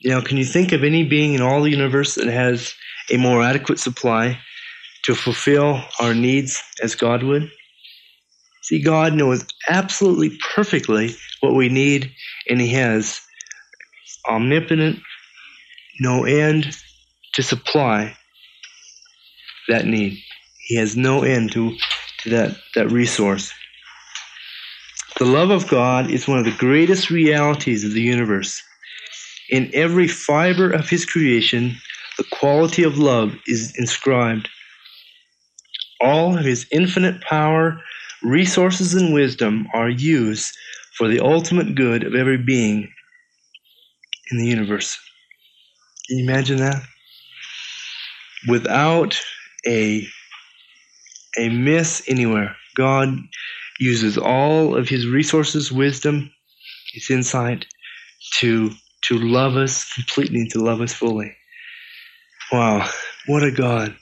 [0.03, 2.73] Know, can you think of any being in all the universe that has
[3.11, 4.39] a more adequate supply
[5.03, 7.51] to fulfill our needs as God would?
[8.63, 12.11] See, God knows absolutely perfectly what we need,
[12.49, 13.21] and He has
[14.27, 14.99] omnipotent,
[15.99, 16.75] no end
[17.33, 18.15] to supply
[19.67, 20.17] that need.
[20.67, 21.75] He has no end to,
[22.19, 23.51] to that, that resource.
[25.17, 28.61] The love of God is one of the greatest realities of the universe.
[29.49, 31.75] In every fiber of His creation,
[32.17, 34.49] the quality of love is inscribed.
[35.99, 37.81] All of His infinite power
[38.23, 40.55] resources and wisdom are used
[40.97, 42.91] for the ultimate good of every being
[44.31, 44.97] in the universe.
[46.11, 46.83] Can you imagine that?
[48.49, 49.17] Without
[49.65, 50.05] a
[51.37, 52.53] a miss anywhere.
[52.75, 53.17] God
[53.79, 56.29] uses all of his resources, wisdom,
[56.91, 57.65] his insight
[58.39, 58.71] to
[59.03, 61.33] to love us completely, to love us fully.
[62.51, 62.89] Wow,
[63.27, 63.95] what a God.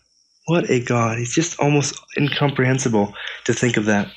[0.47, 1.19] What a God.
[1.19, 3.13] It's just almost incomprehensible
[3.45, 4.11] to think of that.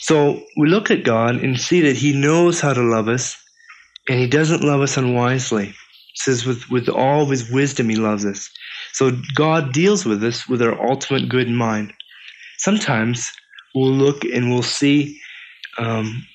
[0.00, 3.36] So we look at God and see that He knows how to love us,
[4.08, 5.74] and He doesn't love us unwisely.
[6.16, 8.50] Says with, with all His wisdom He loves us.
[8.92, 11.92] So God deals with us with our ultimate good in mind.
[12.58, 13.30] Sometimes
[13.74, 15.20] we'll look and we'll see
[15.78, 16.26] um,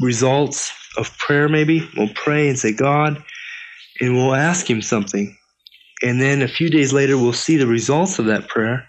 [0.00, 1.88] results of prayer, maybe.
[1.96, 3.22] We'll pray and say, God,
[4.00, 5.36] and we'll ask Him something.
[6.02, 8.86] And then a few days later, we'll see the results of that prayer.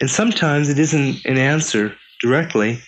[0.00, 2.80] And sometimes it isn't an answer directly,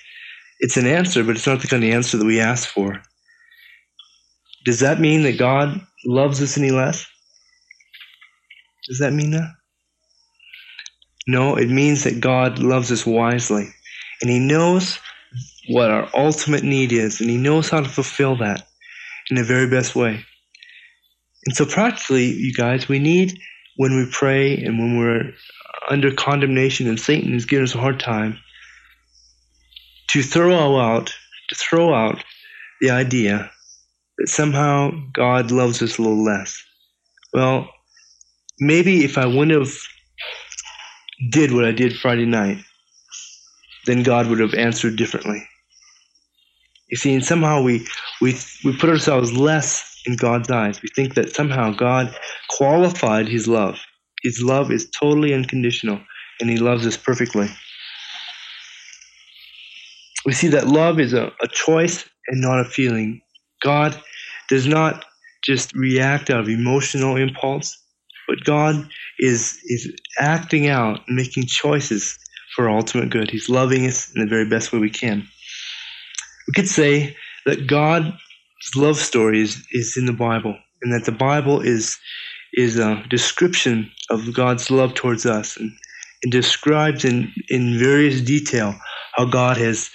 [0.60, 3.00] it's an answer, but it's not the kind of answer that we ask for.
[4.64, 7.06] Does that mean that God loves us any less?
[8.88, 9.50] Does that mean that?
[11.26, 13.68] No, it means that God loves us wisely.
[14.20, 14.98] And He knows
[15.68, 18.66] what our ultimate need is, and He knows how to fulfill that
[19.30, 20.24] in the very best way.
[21.46, 23.38] And so, practically, you guys, we need,
[23.76, 25.32] when we pray and when we're
[25.90, 28.38] under condemnation and Satan is giving us a hard time,
[30.08, 31.12] to throw out,
[31.48, 32.22] to throw out
[32.80, 33.50] the idea
[34.24, 36.62] somehow God loves us a little less.
[37.32, 37.68] Well,
[38.60, 39.76] maybe if I wouldn't have
[41.30, 42.58] did what I did Friday night,
[43.86, 45.46] then God would have answered differently.
[46.90, 47.86] You see, and somehow we,
[48.20, 50.80] we, we put ourselves less in God's eyes.
[50.82, 52.14] We think that somehow God
[52.50, 53.78] qualified His love.
[54.22, 56.00] His love is totally unconditional,
[56.40, 57.48] and He loves us perfectly.
[60.26, 63.20] We see that love is a, a choice and not a feeling.
[63.64, 64.00] God
[64.48, 65.04] does not
[65.42, 67.76] just react out of emotional impulse,
[68.28, 72.18] but God is, is acting out making choices
[72.54, 73.30] for ultimate good.
[73.30, 75.26] He's loving us in the very best way we can.
[76.46, 78.12] We could say that God's
[78.76, 81.98] love story is, is in the Bible, and that the Bible is,
[82.54, 85.72] is a description of God's love towards us, and
[86.22, 88.74] it describes in, in various detail
[89.14, 89.90] how God has,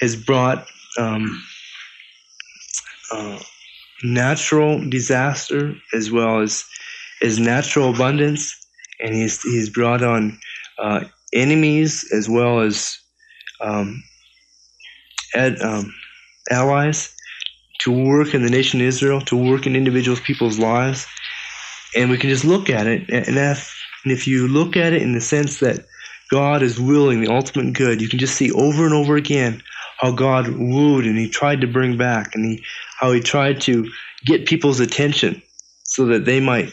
[0.00, 0.66] has brought
[0.98, 1.42] um,
[3.12, 3.38] uh,
[4.02, 6.64] natural disaster as well as
[7.22, 8.54] as natural abundance,
[9.00, 10.38] and he's he's brought on
[10.78, 12.98] uh, enemies as well as
[13.60, 14.02] um,
[15.34, 15.92] ad, um,
[16.50, 17.14] allies
[17.80, 21.06] to work in the nation of Israel, to work in individuals, people's lives,
[21.96, 25.02] and we can just look at it, and if, and if you look at it
[25.02, 25.84] in the sense that
[26.30, 29.62] God is willing the ultimate good, you can just see over and over again
[30.04, 32.64] how God wooed and He tried to bring back, and He
[33.00, 33.90] how He tried to
[34.26, 35.42] get people's attention
[35.84, 36.70] so that they might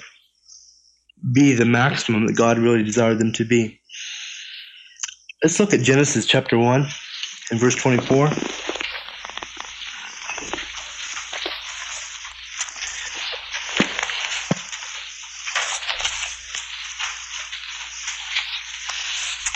[1.31, 3.79] be the maximum that God really desired them to be.
[5.41, 6.85] Let's look at Genesis chapter 1
[7.51, 8.31] and verse 24.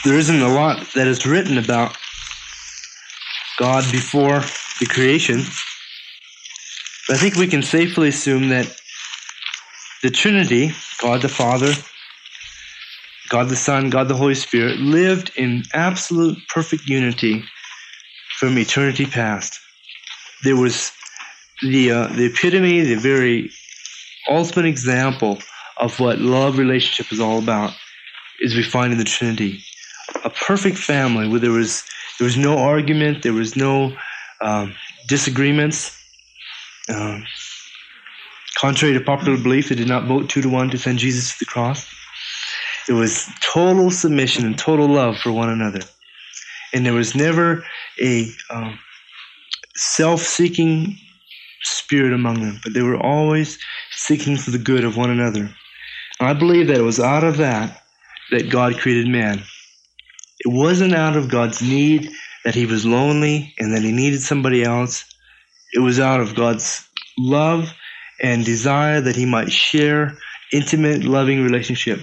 [0.06, 1.98] There isn't a lot that is written about
[3.58, 4.41] God before
[4.80, 5.39] the creation.
[7.10, 8.76] I think we can safely assume that
[10.02, 11.72] the Trinity, God the Father,
[13.30, 17.44] God the Son, God the Holy Spirit, lived in absolute perfect unity
[18.39, 19.60] from eternity past.
[20.44, 20.91] There was
[21.62, 23.50] the uh, the epitome, the very
[24.30, 25.39] ultimate example
[25.78, 27.74] of what love relationship is all about
[28.39, 29.63] is we find in the Trinity.
[30.24, 31.84] A perfect family where there was
[32.17, 33.95] there was no argument, there was no
[34.41, 34.73] um,
[35.08, 35.97] disagreements.
[36.89, 37.25] Um,
[38.58, 41.39] contrary to popular belief, they did not vote two to one to send Jesus to
[41.39, 41.86] the cross.
[42.88, 45.82] It was total submission and total love for one another.
[46.73, 47.65] And there was never
[48.01, 48.78] a um,
[49.75, 50.97] self seeking
[51.63, 53.58] spirit among them, but they were always
[53.91, 55.49] seeking for the good of one another.
[56.19, 57.82] I believe that it was out of that
[58.32, 59.43] that God created man.
[60.46, 62.12] It wasn't out of God's need
[62.44, 65.04] that he was lonely and that he needed somebody else.
[65.74, 67.74] It was out of God's love
[68.22, 70.18] and desire that he might share
[70.54, 72.00] intimate, loving relationship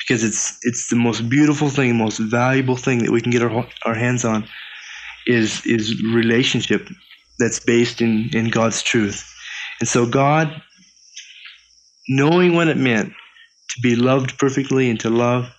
[0.00, 3.42] because it's it's the most beautiful thing, the most valuable thing that we can get
[3.42, 4.46] our our hands on
[5.26, 6.88] is is relationship
[7.38, 9.32] that's based in in God's truth.
[9.80, 10.62] And so God
[12.08, 13.12] knowing what it meant
[13.70, 15.52] to be loved perfectly and to love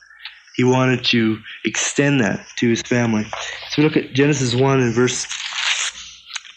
[0.57, 3.23] he wanted to extend that to his family.
[3.69, 5.27] So we look at Genesis 1 and verse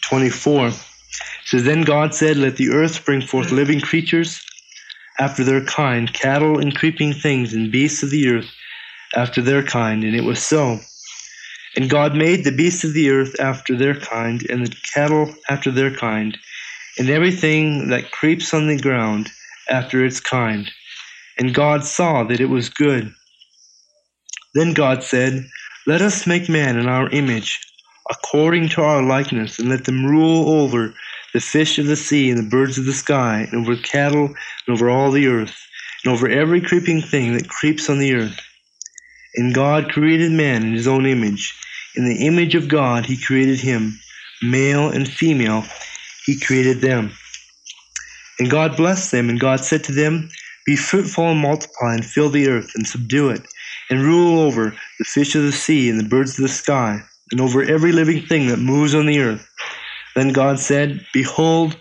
[0.01, 0.67] 24.
[0.69, 0.73] It
[1.45, 4.43] says, Then God said, Let the earth bring forth living creatures
[5.19, 8.49] after their kind, cattle and creeping things, and beasts of the earth
[9.15, 10.03] after their kind.
[10.03, 10.79] And it was so.
[11.75, 15.69] And God made the beasts of the earth after their kind, and the cattle after
[15.69, 16.35] their kind,
[16.97, 19.29] and everything that creeps on the ground
[19.69, 20.71] after its kind.
[21.37, 23.13] And God saw that it was good.
[24.53, 25.45] Then God said,
[25.87, 27.59] Let us make man in our image,
[28.09, 30.93] according to our likeness, and let them rule over
[31.33, 34.73] the fish of the sea and the birds of the sky, and over cattle, and
[34.73, 35.55] over all the earth,
[36.03, 38.39] and over every creeping thing that creeps on the earth.
[39.35, 41.57] And God created man in his own image.
[41.95, 43.97] In the image of God he created him,
[44.41, 45.63] male and female,
[46.25, 47.11] he created them.
[48.39, 50.29] And God blessed them, and God said to them,
[50.65, 53.45] Be fruitful and multiply, and fill the earth, and subdue it,
[53.91, 57.41] and rule over the fish of the sea, and the birds of the sky, and
[57.41, 59.47] over every living thing that moves on the earth.
[60.15, 61.77] Then God said, Behold,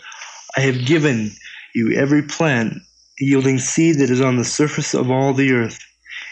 [0.57, 1.31] I have given
[1.75, 2.83] you every plant
[3.21, 5.79] yielding seed that is on the surface of all the earth,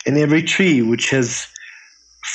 [0.05, 1.47] and every tree which has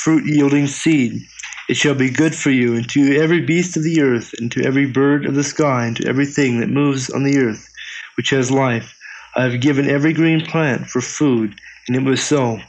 [0.02, 1.20] fruit yielding seed.
[1.68, 4.64] It shall be good for you, and to every beast of the earth, and to
[4.64, 7.68] every bird of the sky, and to everything that moves on the earth,
[8.16, 8.96] which has life.
[9.36, 11.54] I have given every green plant for food,
[11.88, 12.60] and it was so.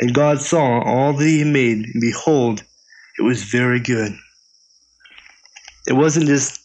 [0.00, 2.62] And God saw all that he made, and behold,
[3.18, 4.12] it was very good.
[5.86, 6.60] It wasn't just,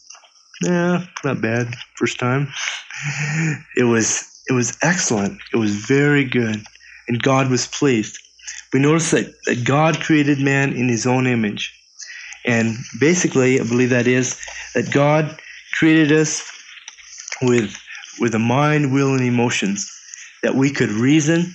[0.62, 2.48] yeah, not bad, first time.
[3.76, 5.40] It was it was excellent.
[5.52, 6.62] It was very good.
[7.08, 8.18] And God was pleased.
[8.72, 11.72] We notice that, that God created man in his own image.
[12.44, 14.38] And basically, I believe that is
[14.74, 15.38] that God
[15.78, 16.42] created us
[17.42, 17.76] with
[18.20, 19.90] with a mind, will, and emotions
[20.42, 21.54] that we could reason,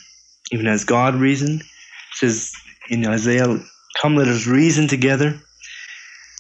[0.51, 1.61] even as God reasoned.
[1.61, 1.67] It
[2.13, 2.51] says
[2.89, 3.59] in Isaiah,
[4.01, 5.39] "Come, let us reason together."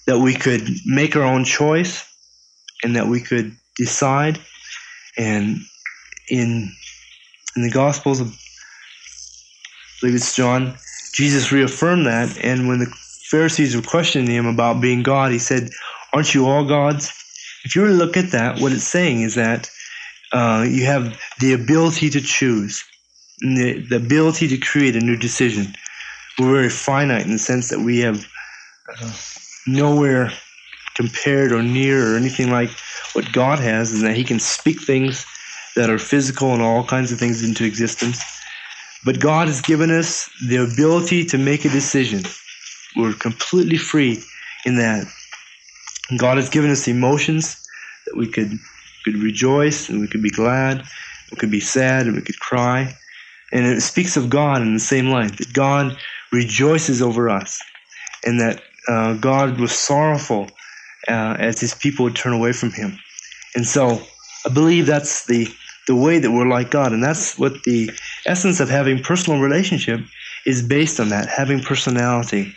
[0.07, 2.03] That we could make our own choice,
[2.83, 4.39] and that we could decide.
[5.17, 5.61] And
[6.29, 6.73] in
[7.55, 8.25] in the Gospels, I
[10.01, 10.77] believe it's John,
[11.13, 12.37] Jesus reaffirmed that.
[12.43, 12.91] And when the
[13.29, 15.69] Pharisees were questioning him about being God, he said,
[16.13, 17.11] "Aren't you all gods?"
[17.65, 19.69] If you were to look at that, what it's saying is that
[20.31, 22.83] uh, you have the ability to choose,
[23.41, 25.73] the, the ability to create a new decision.
[26.37, 28.25] We're very finite in the sense that we have
[29.01, 29.11] uh,
[29.67, 30.31] nowhere
[30.95, 32.69] compared or near or anything like
[33.13, 35.25] what God has, and that He can speak things
[35.75, 38.21] that are physical and all kinds of things into existence.
[39.05, 42.23] But God has given us the ability to make a decision.
[42.95, 44.21] We're completely free
[44.65, 45.07] in that.
[46.17, 47.55] God has given us emotions
[48.05, 48.59] that we could
[49.05, 50.83] could rejoice and we could be glad,
[51.31, 52.93] we could be sad and we could cry.
[53.51, 55.97] And it speaks of God in the same light that God
[56.31, 57.61] rejoices over us,
[58.23, 60.49] and that uh, God was sorrowful
[61.07, 62.97] uh, as His people would turn away from Him.
[63.55, 64.01] And so,
[64.45, 65.47] I believe that's the
[65.87, 67.89] the way that we're like God, and that's what the
[68.27, 70.01] essence of having personal relationship
[70.45, 72.53] is based on that having personality,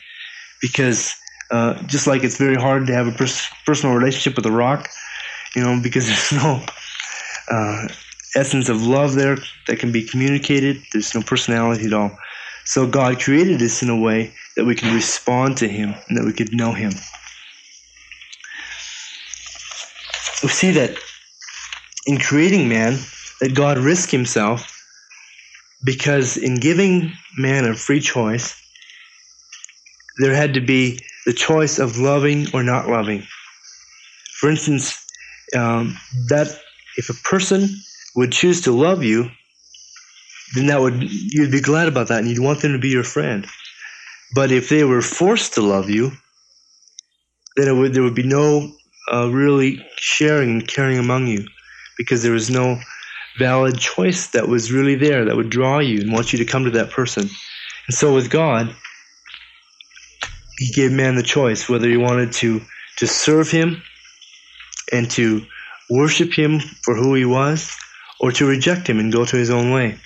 [0.60, 1.14] because
[1.50, 4.88] uh, just like it's very hard to have a pers- personal relationship with a rock,
[5.56, 6.64] you know, because there's no
[7.50, 7.88] uh,
[8.34, 10.82] essence of love there that can be communicated.
[10.92, 12.16] There's no personality at all.
[12.64, 16.24] So God created us in a way that we can respond to Him and that
[16.24, 16.92] we could know Him.
[20.42, 20.96] We see that
[22.06, 22.98] in creating man,
[23.40, 24.68] that God risked Himself
[25.84, 28.54] because in giving man a free choice,
[30.18, 33.26] there had to be the choice of loving or not loving.
[34.38, 35.04] For instance,
[35.56, 35.96] um,
[36.28, 36.48] that
[36.96, 37.68] if a person
[38.14, 39.30] would choose to love you,
[40.54, 43.04] then that would you'd be glad about that, and you'd want them to be your
[43.04, 43.46] friend.
[44.34, 46.12] But if they were forced to love you,
[47.56, 48.72] then would, there would be no
[49.12, 51.46] uh, really sharing and caring among you,
[51.96, 52.78] because there was no
[53.38, 56.64] valid choice that was really there that would draw you and want you to come
[56.64, 57.22] to that person.
[57.86, 58.74] And so with God,
[60.58, 62.60] He gave man the choice whether he wanted to
[62.98, 63.82] to serve Him
[64.92, 65.46] and to
[65.90, 67.76] worship him for who he was
[68.22, 69.98] or to reject him and go to his own way.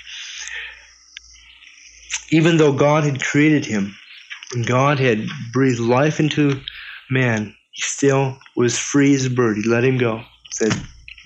[2.30, 3.94] Even though God had created him
[4.52, 6.60] and God had breathed life into
[7.10, 9.58] man, he still was free as a bird.
[9.58, 10.22] He let him go.
[10.50, 10.72] Said,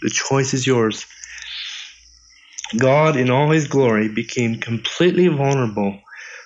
[0.03, 1.07] The choice is yours.
[2.77, 5.99] God, in all his glory, became completely vulnerable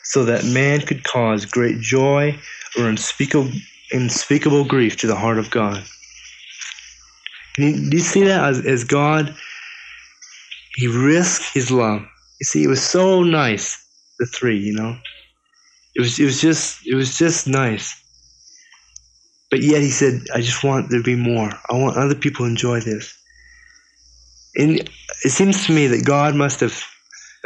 [0.05, 2.39] so that man could cause great joy
[2.79, 3.51] or unspeakable,
[3.93, 5.83] unspeakable grief to the heart of God.
[7.57, 9.35] Do you see that as, as God?
[10.77, 12.03] He risked his love.
[12.41, 13.81] You see, it was so nice.
[14.19, 14.97] The three, you know,
[15.95, 18.01] it was it was just it was just nice.
[19.51, 21.51] But yet he said, "I just want there to be more.
[21.69, 23.17] I want other people to enjoy this."
[24.57, 24.89] And
[25.25, 26.81] it seems to me that God must have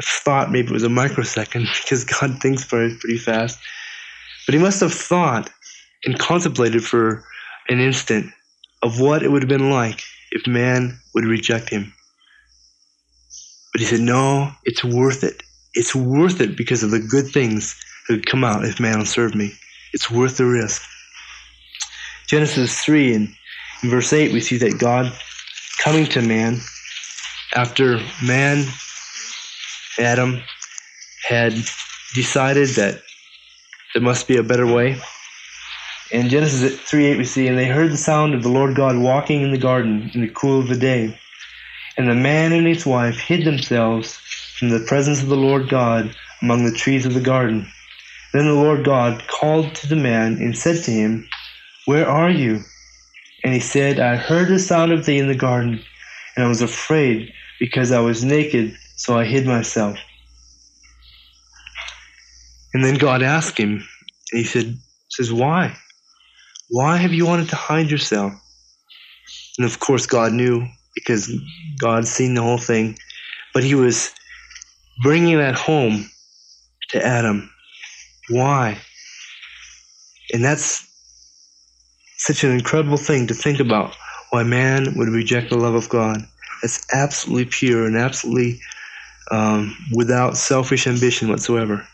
[0.03, 3.59] thought maybe it was a microsecond because God thinks pretty pretty fast.
[4.47, 5.51] But he must have thought
[6.05, 7.25] and contemplated for
[7.69, 8.33] an instant
[8.83, 11.93] of what it would have been like if man would reject him.
[13.79, 15.45] But he said, No, it's worth it.
[15.73, 17.77] It's worth it because of the good things
[18.09, 19.53] that would come out if man will serve me.
[19.93, 20.83] It's worth the risk.
[22.27, 23.29] Genesis 3 and
[23.85, 25.13] in verse 8, we see that God
[25.85, 26.59] coming to man
[27.55, 28.65] after man,
[29.97, 30.43] Adam,
[31.29, 31.53] had
[32.17, 33.01] decided that
[33.95, 35.01] there must be a better way.
[36.11, 38.97] In Genesis 3 8, we see, And they heard the sound of the Lord God
[38.97, 41.17] walking in the garden in the cool of the day.
[41.99, 44.15] And the man and his wife hid themselves
[44.57, 47.67] from the presence of the Lord God among the trees of the garden.
[48.33, 51.29] Then the Lord God called to the man and said to him,
[51.87, 52.63] Where are you?
[53.43, 55.83] And he said, I heard the sound of thee in the garden,
[56.37, 59.99] and I was afraid because I was naked, so I hid myself.
[62.75, 63.85] And then God asked him,
[64.33, 64.79] and he said,
[65.09, 65.77] says, Why?
[66.69, 68.35] Why have you wanted to hide yourself?
[69.59, 70.69] And of course, God knew
[70.99, 71.31] because
[71.79, 72.99] God's seen the whole thing.
[73.55, 74.13] But he was
[75.03, 76.11] bringing that home
[76.91, 77.51] to Adam.
[78.31, 78.79] Why?
[80.33, 80.87] And that's
[82.19, 83.95] such an incredible thing to think about
[84.31, 86.23] why man would reject the love of God.
[86.63, 88.61] It's absolutely pure and absolutely
[89.31, 91.87] um, without selfish ambition whatsoever.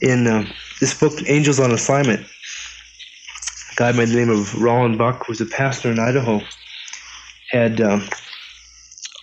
[0.00, 0.46] In uh,
[0.80, 2.24] this book, Angels on Assignment,
[3.78, 6.40] guy by the name of Roland Buck, who was a pastor in Idaho,
[7.48, 8.08] had um,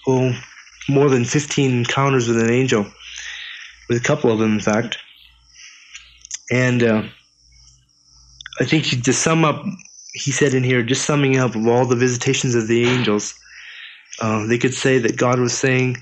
[0.07, 0.31] oh,
[0.87, 2.85] more than 15 encounters with an angel,
[3.89, 4.97] with a couple of them, in fact.
[6.49, 7.03] And uh,
[8.61, 9.61] I think to sum up,
[10.13, 13.37] he said in here, just summing up of all the visitations of the angels,
[14.21, 15.97] uh, they could say that God was saying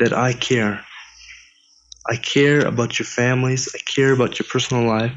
[0.00, 0.84] that I care.
[2.08, 3.68] I care about your families.
[3.72, 5.12] I care about your personal life.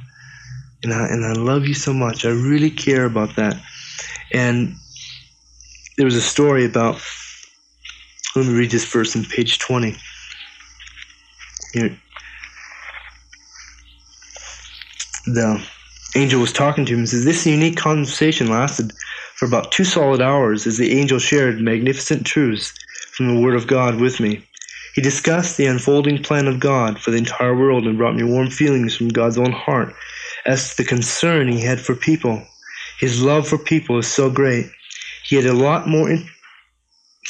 [0.83, 2.25] And I, and I love you so much.
[2.25, 3.61] I really care about that.
[4.33, 4.75] And
[5.97, 7.01] there was a story about,
[8.35, 9.95] let me read this verse on page 20.
[11.73, 11.97] Here.
[15.25, 15.63] The
[16.15, 18.93] angel was talking to him and says, This unique conversation lasted
[19.35, 22.73] for about two solid hours as the angel shared magnificent truths
[23.11, 24.43] from the Word of God with me.
[24.95, 28.49] He discussed the unfolding plan of God for the entire world and brought me warm
[28.49, 29.93] feelings from God's own heart
[30.45, 32.45] as the concern he had for people.
[32.99, 34.69] His love for people is so great.
[35.23, 36.09] He had a lot more.
[36.09, 36.27] In,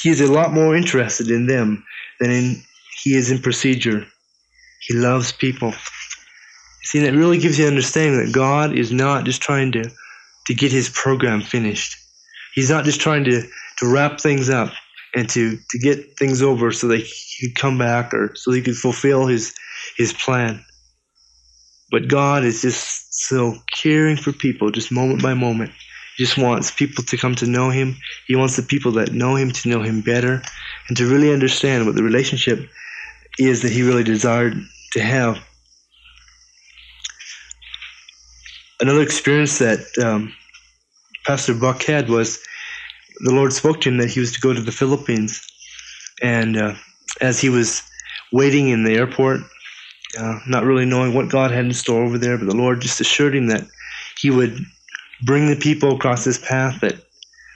[0.02, 1.84] he is a lot more interested in them
[2.20, 2.64] than in
[3.04, 4.06] he is in procedure.
[4.82, 5.74] He loves people.
[6.84, 9.90] See, that really gives you understanding that God is not just trying to,
[10.48, 11.96] to get his program finished.
[12.56, 13.44] He's not just trying to,
[13.78, 14.72] to wrap things up
[15.16, 18.62] and to, to get things over so that he could come back or so he
[18.62, 19.54] could fulfill his,
[19.98, 20.64] his plan.
[21.92, 25.72] But God is just so caring for people, just moment by moment.
[26.18, 27.96] He just wants people to come to know him.
[28.28, 30.42] He wants the people that know him to know him better
[30.88, 32.60] and to really understand what the relationship
[33.40, 34.54] is that he really desired
[34.92, 35.40] to have.
[38.82, 40.34] Another experience that um,
[41.26, 42.40] Pastor Buck had was
[43.20, 45.46] the Lord spoke to him that he was to go to the Philippines.
[46.22, 46.76] And uh,
[47.22, 47.82] as he was
[48.32, 49.42] waiting in the airport,
[50.18, 53.02] uh, not really knowing what God had in store over there, but the Lord just
[53.02, 53.66] assured him that
[54.18, 54.58] he would
[55.24, 56.96] bring the people across this path that,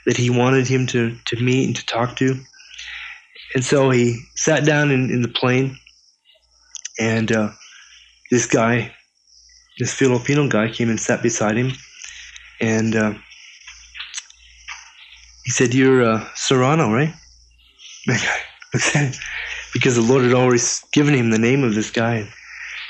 [0.05, 2.39] that he wanted him to, to meet and to talk to.
[3.55, 5.77] And so he sat down in, in the plane,
[6.99, 7.49] and uh,
[8.31, 8.91] this guy,
[9.79, 11.71] this Filipino guy, came and sat beside him.
[12.61, 13.13] And uh,
[15.45, 17.13] he said, You're uh, Serrano, right?
[19.73, 22.27] because the Lord had always given him the name of this guy.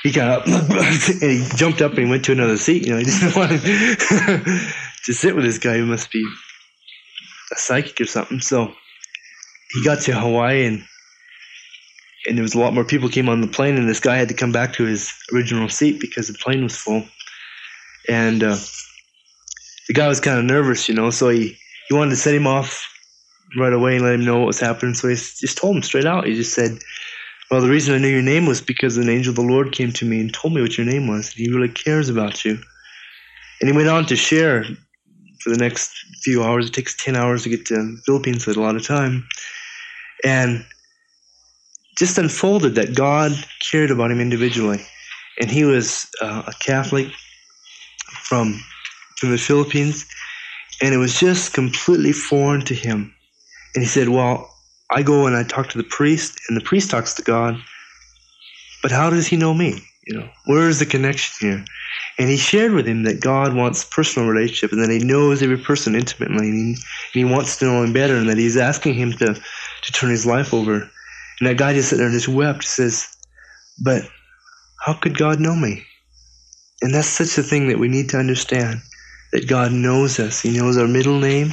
[0.04, 2.86] He got up and he jumped up and he went to another seat.
[2.86, 3.52] You know, he didn't want
[5.04, 6.24] to sit with this guy who must be
[7.50, 8.40] a psychic or something.
[8.40, 8.72] So
[9.72, 10.84] he got to Hawaii and
[12.26, 14.28] and there was a lot more people came on the plane and this guy had
[14.28, 17.04] to come back to his original seat because the plane was full.
[18.08, 18.56] And uh,
[19.88, 21.56] the guy was kind of nervous, you know, so he
[21.88, 22.86] he wanted to set him off
[23.58, 24.94] right away and let him know what was happening.
[24.94, 26.26] So he just told him straight out.
[26.26, 26.78] He just said,
[27.54, 29.92] Well, the reason I knew your name was because an angel of the Lord came
[29.92, 31.28] to me and told me what your name was.
[31.28, 32.58] He really cares about you.
[33.60, 34.64] And he went on to share
[35.40, 35.92] for the next
[36.24, 36.66] few hours.
[36.66, 39.28] It takes 10 hours to get to the Philippines at a lot of time.
[40.24, 40.66] And
[41.96, 43.30] just unfolded that God
[43.60, 44.84] cared about him individually.
[45.40, 47.06] And he was uh, a Catholic
[48.24, 48.60] from,
[49.18, 50.04] from the Philippines
[50.82, 53.14] and it was just completely foreign to him.
[53.76, 54.53] And he said, Well,
[54.90, 57.56] I go and I talk to the priest, and the priest talks to God,
[58.82, 59.82] but how does he know me?
[60.06, 61.64] You know, where is the connection here?
[62.18, 65.56] And he shared with him that God wants personal relationship and that he knows every
[65.56, 66.78] person intimately and he, and
[67.14, 70.26] he wants to know him better and that he's asking him to, to turn his
[70.26, 70.74] life over.
[70.74, 72.62] And that guy just sat there and just wept.
[72.62, 73.08] He says,
[73.82, 74.02] But
[74.84, 75.84] how could God know me?
[76.82, 78.82] And that's such a thing that we need to understand
[79.32, 80.40] that God knows us.
[80.42, 81.50] He knows our middle name,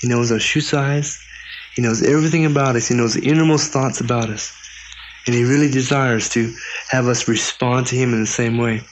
[0.00, 1.18] He knows our shoe size,
[1.74, 4.52] He knows everything about us, He knows the innermost thoughts about us.
[5.26, 6.52] And He really desires to
[6.90, 8.82] have us respond to Him in the same way.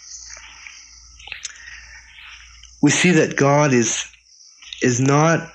[2.83, 4.07] We see that God is
[4.83, 5.53] is not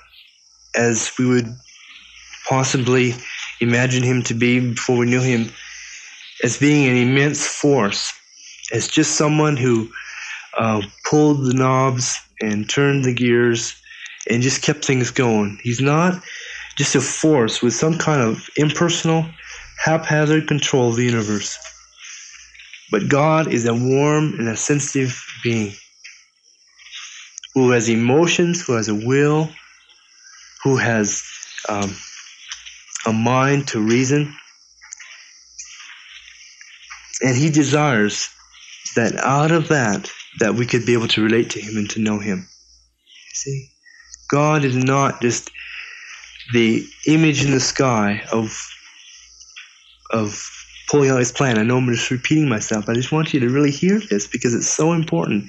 [0.76, 1.52] as we would
[2.48, 3.14] possibly
[3.60, 5.50] imagine him to be before we knew him
[6.44, 8.12] as being an immense force
[8.72, 9.88] as just someone who
[10.58, 13.74] uh, pulled the knobs and turned the gears
[14.28, 15.58] and just kept things going.
[15.62, 16.22] He's not
[16.76, 19.24] just a force with some kind of impersonal
[19.84, 21.58] haphazard control of the universe
[22.90, 25.72] but god is a warm and a sensitive being
[27.56, 29.48] who has emotions, who has a will,
[30.62, 31.22] who has
[31.70, 31.90] um,
[33.06, 34.30] a mind to reason.
[37.22, 38.28] And he desires
[38.94, 41.98] that out of that, that we could be able to relate to him and to
[41.98, 42.46] know him.
[43.32, 43.70] See?
[44.28, 45.50] God is not just
[46.52, 48.58] the image in the sky of
[50.12, 50.50] of
[50.92, 51.58] his plan.
[51.58, 52.88] I know I'm just repeating myself.
[52.88, 55.46] I just want you to really hear this because it's so important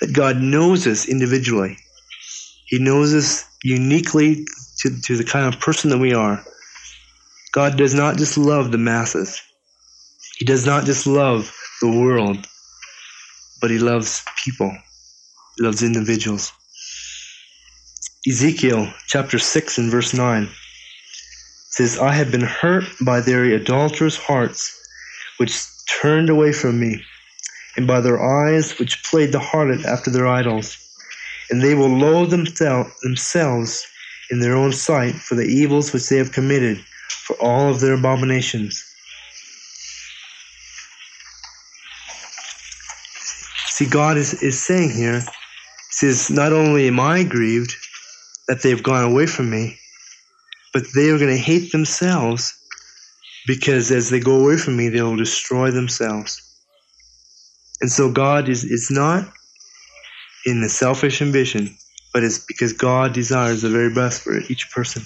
[0.00, 1.76] that God knows us individually.
[2.66, 4.44] He knows us uniquely
[4.78, 6.44] to, to the kind of person that we are.
[7.52, 9.40] God does not just love the masses.
[10.38, 12.46] He does not just love the world,
[13.60, 14.76] but he loves people.
[15.56, 16.52] He loves individuals.
[18.24, 20.48] Ezekiel chapter 6 and verse 9
[21.70, 24.78] says, I have been hurt by their adulterous hearts,
[25.38, 27.02] which turned away from me
[27.76, 30.78] and by their eyes which played the harlot after their idols.
[31.50, 33.86] And they will loathe themselves
[34.30, 37.94] in their own sight for the evils which they have committed, for all of their
[37.94, 38.84] abominations.
[43.66, 45.24] See, God is, is saying here,
[45.90, 47.74] says, Not only am I grieved
[48.48, 49.78] that they've gone away from me,
[50.72, 52.54] but they are going to hate themselves
[53.46, 56.40] because as they go away from me, they will destroy themselves.
[57.80, 59.32] And so God is, is not
[60.46, 61.76] in the selfish ambition,
[62.12, 65.02] but it's because God desires the very best for each person.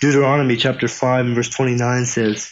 [0.00, 2.50] Deuteronomy chapter 5 and verse 29 says,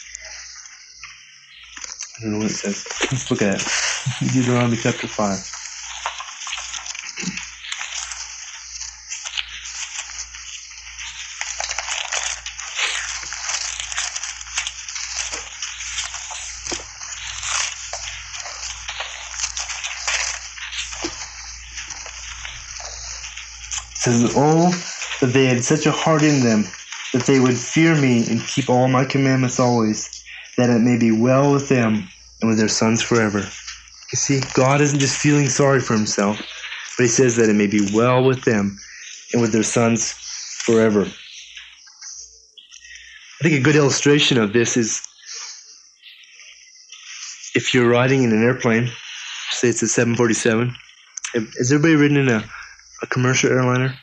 [2.19, 2.87] I don't know what it says.
[3.11, 4.33] Let's look at it.
[4.33, 5.58] Deuteronomy chapter 5.
[24.13, 24.71] Says, Oh,
[25.21, 26.65] that they had such a heart in them,
[27.13, 30.25] that they would fear me and keep all my commandments always,
[30.57, 32.09] that it may be well with them
[32.41, 33.39] and with their sons forever.
[33.39, 36.39] You see, God isn't just feeling sorry for himself,
[36.97, 38.79] but he says that it may be well with them
[39.33, 41.03] and with their sons forever.
[43.41, 45.03] I think a good illustration of this is
[47.55, 48.91] if you're riding in an airplane,
[49.51, 50.75] say it's a 747.
[51.35, 52.45] Has everybody ridden in a
[53.03, 53.95] a commercial airliner?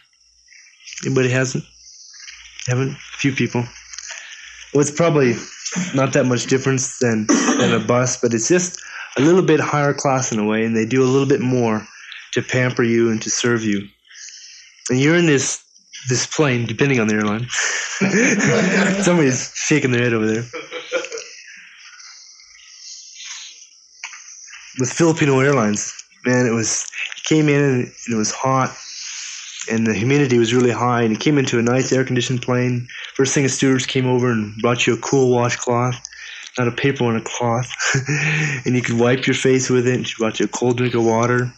[1.05, 1.63] Anybody hasn't?
[2.67, 2.91] Haven't?
[2.91, 3.61] A few people.
[4.73, 5.35] Well, it's probably
[5.93, 8.79] not that much difference than, than a bus, but it's just
[9.17, 11.85] a little bit higher class in a way, and they do a little bit more
[12.31, 13.87] to pamper you and to serve you.
[14.89, 15.61] And you're in this
[16.09, 17.47] this plane, depending on the airline.
[19.03, 20.43] Somebody's shaking their head over there.
[24.79, 25.93] With Filipino Airlines,
[26.25, 26.85] man, it was
[27.23, 28.75] came in and it was hot
[29.67, 32.87] and the humidity was really high, and he came into a nice air conditioned plane.
[33.13, 36.01] First thing the stewardess came over and brought you a cool washcloth,
[36.57, 37.71] not a paper one, a cloth,
[38.65, 39.95] and you could wipe your face with it.
[39.95, 41.51] And she brought you a cold drink of water,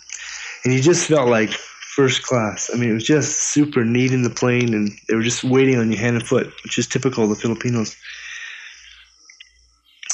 [0.63, 1.51] and you just felt like
[1.97, 2.69] first class.
[2.71, 5.77] I mean, it was just super neat in the plane, and they were just waiting
[5.77, 7.95] on you hand and foot, which is typical of the Filipinos.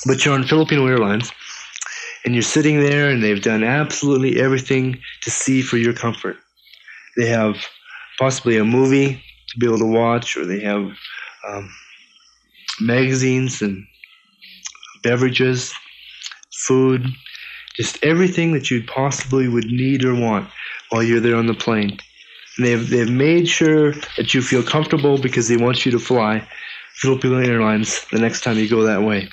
[0.05, 1.31] But you're on Filipino Airlines,
[2.23, 6.37] and you're sitting there, and they've done absolutely everything to see for your comfort.
[7.17, 7.57] They have
[8.17, 10.91] possibly a movie to be able to watch, or they have
[11.47, 11.69] um,
[12.79, 13.85] magazines and
[15.03, 15.73] beverages,
[16.53, 17.05] food,
[17.75, 20.49] just everything that you possibly would need or want
[20.89, 21.97] while you're there on the plane.
[22.57, 26.47] And they've they've made sure that you feel comfortable because they want you to fly
[26.95, 29.27] Filipino Airlines the next time you go that way.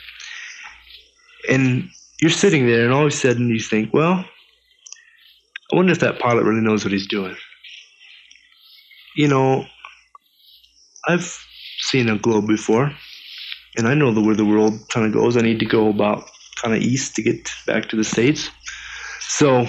[1.48, 4.24] And you're sitting there, and all of a sudden you think, well,
[5.72, 7.36] I wonder if that pilot really knows what he's doing.
[9.16, 9.66] You know,
[11.06, 11.38] I've
[11.78, 12.92] seen a globe before,
[13.76, 15.36] and I know the, where the world kind of goes.
[15.36, 16.24] I need to go about
[16.62, 18.50] kind of east to get back to the States.
[19.20, 19.66] So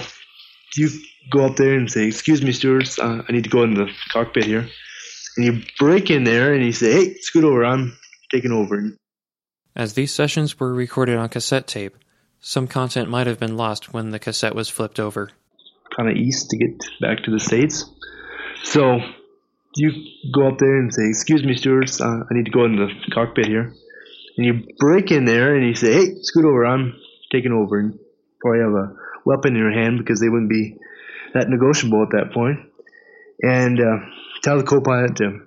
[0.76, 0.90] you
[1.30, 3.90] go up there and say, Excuse me, stewards, uh, I need to go in the
[4.10, 4.68] cockpit here.
[5.36, 7.96] And you break in there and you say, Hey, scoot over, I'm
[8.30, 8.96] taking over.
[9.74, 11.96] As these sessions were recorded on cassette tape,
[12.40, 15.30] some content might have been lost when the cassette was flipped over.
[15.96, 17.84] Kind of east to get back to the States.
[18.64, 19.00] So
[19.76, 19.92] you
[20.32, 22.92] go up there and say, Excuse me, stewards, uh, I need to go in the
[23.12, 23.74] cockpit here.
[24.36, 26.98] And you break in there and you say, Hey, scoot over, I'm
[27.30, 27.78] taking over.
[27.78, 27.98] And
[28.40, 30.76] probably have a weapon in your hand because they wouldn't be
[31.34, 32.58] that negotiable at that point.
[33.40, 33.98] And uh,
[34.42, 35.40] tell the co-pilot to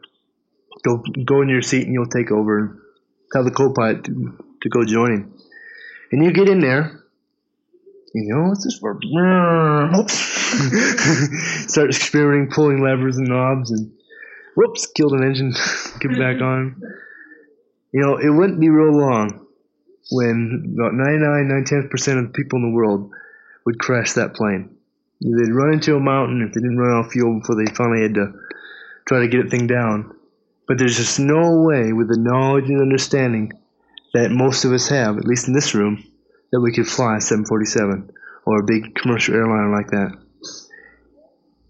[0.83, 2.81] go go in your seat and you'll take over.
[3.31, 5.33] Tell the co-pilot to, to go join him.
[6.11, 7.01] And you get in there.
[8.13, 8.97] You know, what's this for?
[11.67, 13.91] Start experimenting, pulling levers and knobs, and
[14.55, 15.53] whoops, killed an engine.
[15.99, 16.81] Get back on.
[17.91, 19.45] You know, it wouldn't be real long
[20.11, 23.11] when about 99, 9 percent of the people in the world
[23.65, 24.75] would crash that plane.
[25.21, 28.01] They'd run into a mountain if they didn't run out of fuel before they finally
[28.01, 28.33] had to
[29.07, 30.13] try to get the thing down.
[30.67, 33.53] But there's just no way, with the knowledge and understanding
[34.13, 36.03] that most of us have, at least in this room,
[36.51, 38.11] that we could fly a 747
[38.45, 40.17] or a big commercial airliner like that.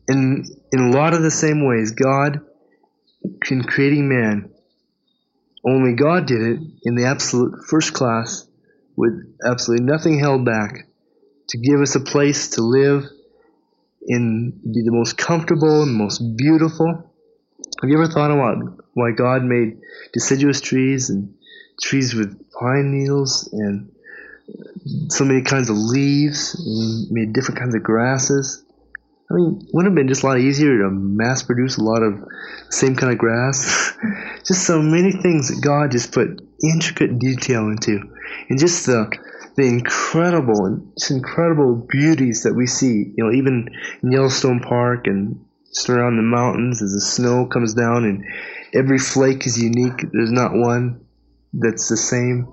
[0.07, 2.41] In in a lot of the same ways, God,
[3.49, 4.51] in creating man,
[5.65, 8.47] only God did it in the absolute first class,
[8.95, 9.13] with
[9.45, 10.87] absolutely nothing held back,
[11.49, 13.05] to give us a place to live
[14.07, 17.11] in, be the most comfortable and most beautiful.
[17.81, 19.79] Have you ever thought about why God made
[20.13, 21.35] deciduous trees and
[21.81, 23.91] trees with pine needles and
[25.09, 28.64] so many kinds of leaves and made different kinds of grasses?
[29.29, 32.23] I mean, wouldn't have been just a lot easier to mass produce a lot of
[32.69, 33.93] same kind of grass?
[34.45, 37.99] just so many things that God just put intricate detail into.
[38.49, 39.09] And just the
[39.55, 43.69] the incredible and just incredible beauties that we see, you know, even
[44.03, 48.23] in Yellowstone Park and just around the mountains as the snow comes down and
[48.73, 50.05] every flake is unique.
[50.11, 51.05] There's not one
[51.53, 52.51] that's the same.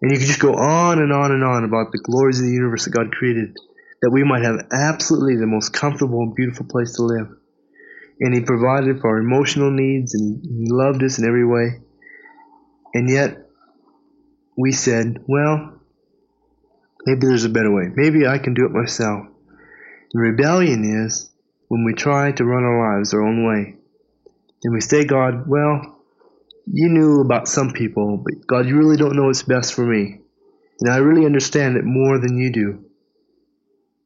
[0.00, 2.52] And you can just go on and on and on about the glories of the
[2.52, 3.56] universe that God created,
[4.04, 7.28] that we might have absolutely the most comfortable and beautiful place to live.
[8.20, 11.80] And He provided for our emotional needs and He loved us in every way.
[12.92, 13.48] And yet,
[14.56, 15.74] we said, well,
[17.06, 17.84] Maybe there's a better way.
[17.94, 19.26] Maybe I can do it myself.
[20.12, 21.30] The rebellion is
[21.68, 23.76] when we try to run our lives our own way.
[24.62, 26.00] And we say, God, well,
[26.66, 30.20] you knew about some people, but God, you really don't know what's best for me.
[30.80, 32.83] And I really understand it more than you do.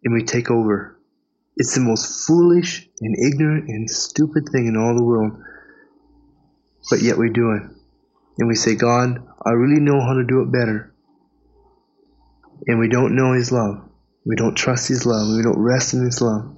[0.09, 0.99] And we take over.
[1.59, 5.33] It's the most foolish and ignorant and stupid thing in all the world.
[6.89, 7.63] But yet we do it.
[8.39, 10.95] And we say, God, I really know how to do it better
[12.67, 13.87] and we don't know His love.
[14.25, 15.29] We don't trust His love.
[15.37, 16.57] We don't rest in His love.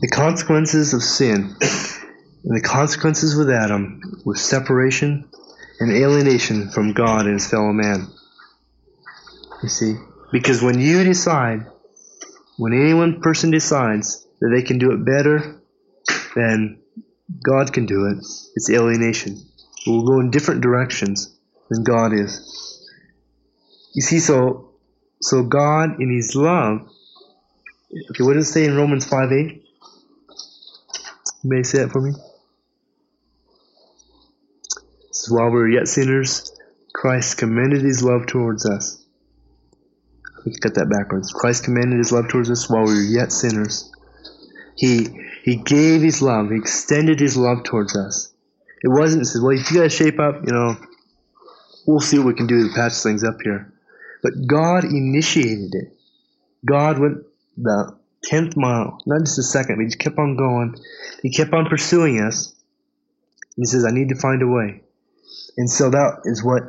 [0.00, 5.28] The consequences of sin and the consequences with Adam were separation
[5.78, 8.08] and alienation from God and his fellow man.
[9.62, 9.94] You see?
[10.32, 11.66] Because when you decide,
[12.56, 15.60] when any one person decides that they can do it better
[16.34, 16.80] than
[17.42, 18.18] God can do it,
[18.56, 19.38] it's alienation.
[19.86, 21.36] We'll go in different directions
[21.68, 22.88] than God is.
[23.94, 24.72] You see, so
[25.20, 26.88] so God in His love.
[28.10, 29.64] Okay, what does it say in Romans five eight?
[31.42, 32.12] May say it for me.
[35.28, 36.50] While we were yet sinners,
[36.94, 38.99] Christ commended His love towards us.
[40.44, 41.32] Got that backwards.
[41.32, 43.90] Christ commanded His love towards us while we were yet sinners.
[44.76, 45.06] He
[45.44, 46.50] He gave His love.
[46.50, 48.32] He extended His love towards us.
[48.82, 50.76] It wasn't said, well, if you to shape up, you know,
[51.86, 53.72] we'll see what we can do to patch things up here.
[54.22, 55.98] But God initiated it.
[56.64, 57.18] God went
[57.56, 60.76] the tenth mile, not just a second, but he just kept on going.
[61.22, 62.54] He kept on pursuing us.
[63.56, 64.82] He says, I need to find a way.
[65.58, 66.62] And so that is what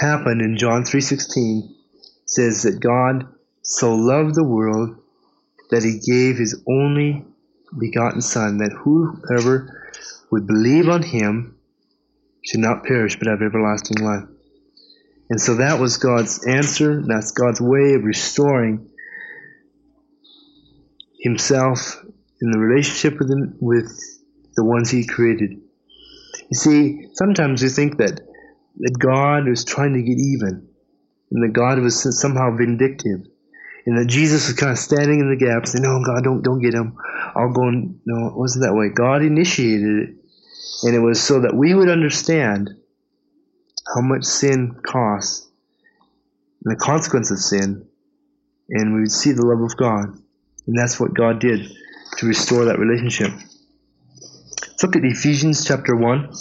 [0.00, 1.73] happened in John 3.16
[2.34, 3.26] says that God
[3.62, 4.96] so loved the world
[5.70, 7.24] that he gave his only
[7.78, 9.90] begotten son that whoever
[10.30, 11.56] would believe on him
[12.44, 14.28] should not perish but have everlasting life.
[15.30, 17.02] And so that was God's answer.
[17.06, 18.90] That's God's way of restoring
[21.20, 21.96] Himself
[22.40, 23.90] in the relationship with, him, with
[24.56, 25.60] the ones He created.
[26.50, 28.20] You see, sometimes we think that,
[28.78, 30.68] that God is trying to get even,
[31.34, 33.26] and that God was somehow vindictive.
[33.86, 36.60] and that Jesus was kind of standing in the gap, saying, "No, God, don't don't
[36.60, 36.96] get him.
[37.34, 38.88] I'll go." And, no, it wasn't that way.
[38.88, 40.16] God initiated it,
[40.84, 42.70] and it was so that we would understand
[43.94, 45.46] how much sin costs,
[46.64, 47.86] and the consequence of sin,
[48.70, 50.16] and we would see the love of God,
[50.66, 51.60] and that's what God did
[52.18, 53.32] to restore that relationship.
[54.62, 56.32] Let's look at Ephesians chapter one.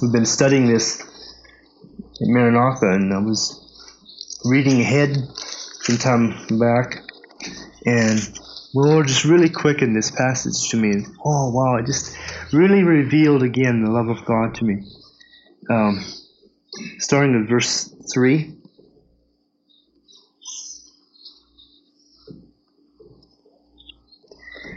[0.00, 3.58] We've been studying this at Maranatha, and I was
[4.44, 7.02] reading ahead some time back,
[7.84, 8.40] and the
[8.74, 11.04] Lord just really quickened this passage to me.
[11.24, 12.16] Oh, wow, it just
[12.52, 14.84] really revealed again the love of God to me.
[15.68, 16.04] Um,
[16.98, 18.54] starting at verse 3.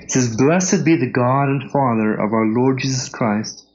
[0.01, 3.67] It says, Blessed be the God and Father of our Lord Jesus Christ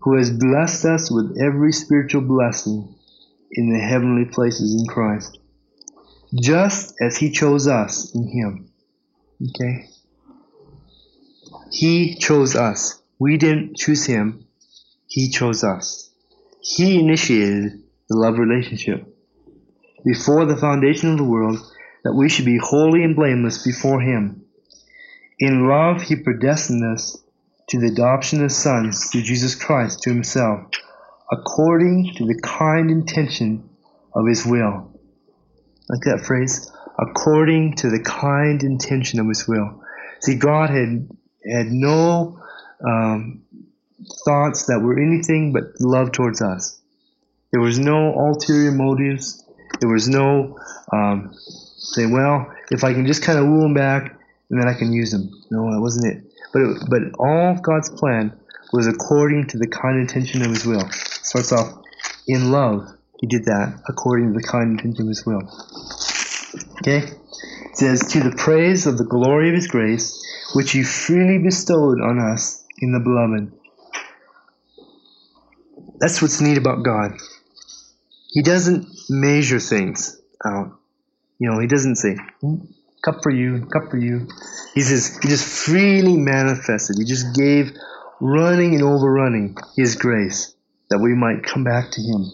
[0.00, 2.94] who has blessed us with every spiritual blessing
[3.52, 5.38] in the heavenly places in Christ,
[6.34, 8.70] just as He chose us in Him.
[9.50, 9.86] Okay?
[11.70, 13.00] He chose us.
[13.18, 14.46] We didn't choose Him.
[15.06, 16.10] He chose us.
[16.62, 19.06] He initiated the love relationship
[20.04, 21.58] before the foundation of the world
[22.04, 24.44] that we should be holy and blameless before Him.
[25.38, 27.18] In love, He predestined us
[27.70, 30.66] to the adoption of sons through Jesus Christ to himself,
[31.30, 33.68] according to the kind intention
[34.14, 34.90] of his will.
[35.88, 39.82] Like that phrase, according to the kind intention of his will.
[40.20, 41.08] See, God had
[41.44, 42.40] had no
[42.86, 43.42] um,
[44.24, 46.80] thoughts that were anything but love towards us.
[47.52, 49.44] There was no ulterior motives.
[49.80, 50.58] There was no
[50.92, 54.16] um, saying, well, if I can just kind of woo them back,
[54.50, 55.30] and then I can use them.
[55.50, 56.29] No, that wasn't it.
[56.52, 58.38] But, it, but all God's plan
[58.72, 60.88] was according to the kind intention of His will.
[60.90, 61.82] Starts off
[62.26, 62.88] in love.
[63.20, 65.42] He did that according to the kind intention of His will.
[66.80, 67.06] Okay?
[67.06, 70.20] It says, To the praise of the glory of His grace,
[70.54, 73.52] which He freely bestowed on us in the beloved.
[75.98, 77.12] That's what's neat about God.
[78.30, 80.78] He doesn't measure things out.
[81.38, 82.56] You know, He doesn't say, hmm,
[83.04, 84.28] cup for you, cup for you.
[84.74, 86.96] He says he just freely manifested.
[86.98, 87.72] He just gave
[88.20, 90.54] running and overrunning his grace
[90.90, 92.30] that we might come back to him.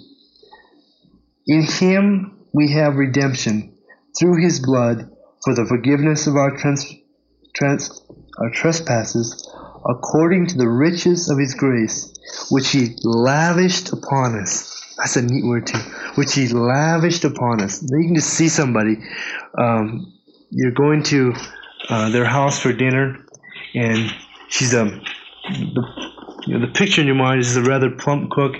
[1.47, 3.77] In him we have redemption
[4.19, 5.11] through his blood
[5.45, 6.93] for the forgiveness of our trans,
[7.55, 8.03] trans,
[8.39, 9.49] our trespasses
[9.89, 12.13] according to the riches of his grace
[12.51, 14.95] which he lavished upon us.
[14.97, 15.79] That's a neat word too.
[16.17, 17.83] Which he lavished upon us.
[17.83, 18.97] You can just see somebody
[19.59, 20.13] um,
[20.51, 21.35] you're going to
[21.89, 23.25] uh, their house for dinner,
[23.75, 24.15] and
[24.49, 25.03] she's a um,
[25.49, 25.83] the,
[26.47, 28.55] you know, the picture in your mind is a rather plump cook,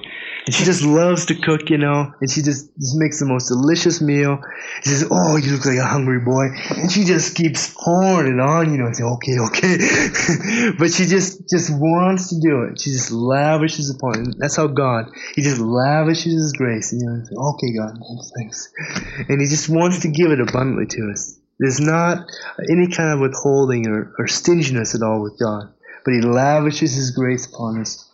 [0.47, 3.49] and she just loves to cook, you know, and she just, just makes the most
[3.49, 4.39] delicious meal.
[4.85, 8.41] She says, "Oh, you look like a hungry boy," and she just keeps on and
[8.41, 12.81] on, you know, say, "Okay, okay," but she just just wants to do it.
[12.81, 14.37] She just lavishes upon it.
[14.39, 19.29] That's how God, He just lavishes His grace, you know, say, "Okay, God, thanks, thanks,"
[19.29, 21.39] and He just wants to give it abundantly to us.
[21.59, 22.31] There's not
[22.71, 25.73] any kind of withholding or, or stinginess at all with God,
[26.05, 28.05] but He lavishes His grace upon us.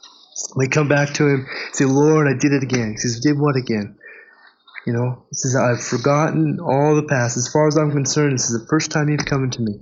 [0.57, 2.93] We come back to Him, say, Lord, I did it again.
[2.93, 3.97] He says, Did what again?
[4.86, 7.36] You know, He says, I've forgotten all the past.
[7.36, 9.80] As far as I'm concerned, this is the first time you've come to me.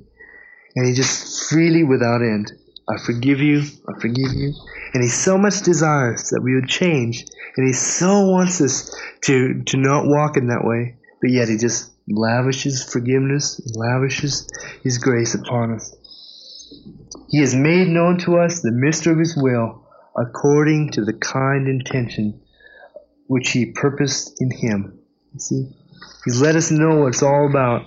[0.76, 2.52] And He just freely, without end,
[2.88, 4.54] I forgive you, I forgive you.
[4.94, 7.24] And He so much desires that we would change.
[7.56, 8.94] And He so wants us
[9.24, 14.48] to, to not walk in that way, but yet He just lavishes forgiveness, lavishes
[14.82, 15.94] His grace upon us.
[17.28, 19.86] He has made known to us the mystery of His will
[20.16, 22.40] according to the kind intention
[23.26, 24.98] which He purposed in Him.
[25.34, 25.68] You see?
[26.24, 27.86] He's let us know what it's all about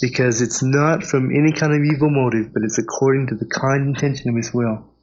[0.00, 3.86] because it's not from any kind of evil motive, but it's according to the kind
[3.86, 4.93] intention of His will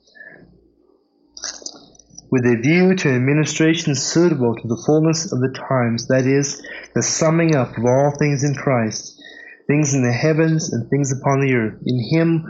[2.32, 6.66] with a view to administration suitable to the fullness of the times, that is,
[6.96, 9.22] the summing up of all things in Christ,
[9.68, 11.78] things in the heavens and things upon the earth.
[11.86, 12.48] In him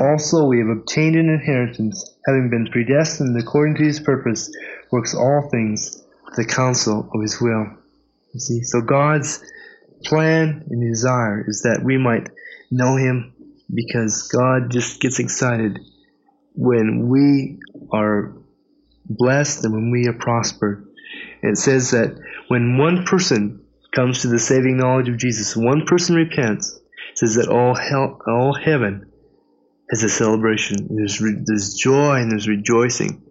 [0.00, 4.50] also we have obtained an inheritance, having been predestined according to his purpose,
[4.90, 6.02] works all things
[6.36, 7.66] the counsel of his will.
[8.32, 9.42] You see, so God's
[10.04, 12.30] plan and desire is that we might
[12.70, 13.34] know him
[13.72, 15.78] because God just gets excited
[16.54, 17.58] when we
[17.92, 18.39] are
[19.10, 20.86] blessed and when we are prospered.
[21.42, 22.16] It says that
[22.48, 26.78] when one person comes to the saving knowledge of Jesus, one person repents,
[27.12, 29.10] it says that all hell, all heaven
[29.90, 30.88] has a celebration.
[30.90, 33.22] There's re, there's joy and there's rejoicing.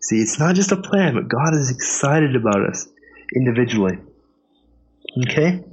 [0.00, 2.88] See, it's not just a plan, but God is excited about us
[3.36, 3.98] individually.
[5.28, 5.64] Okay?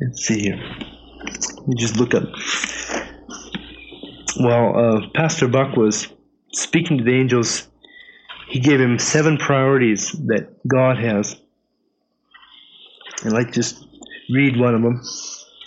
[0.00, 0.56] Let's see here.
[0.56, 2.28] Let me just look up.
[4.38, 6.06] While uh, Pastor Buck was
[6.52, 7.66] speaking to the angels,
[8.48, 11.36] he gave him seven priorities that God has.
[13.22, 13.84] And I'd like just
[14.30, 15.02] read one of them.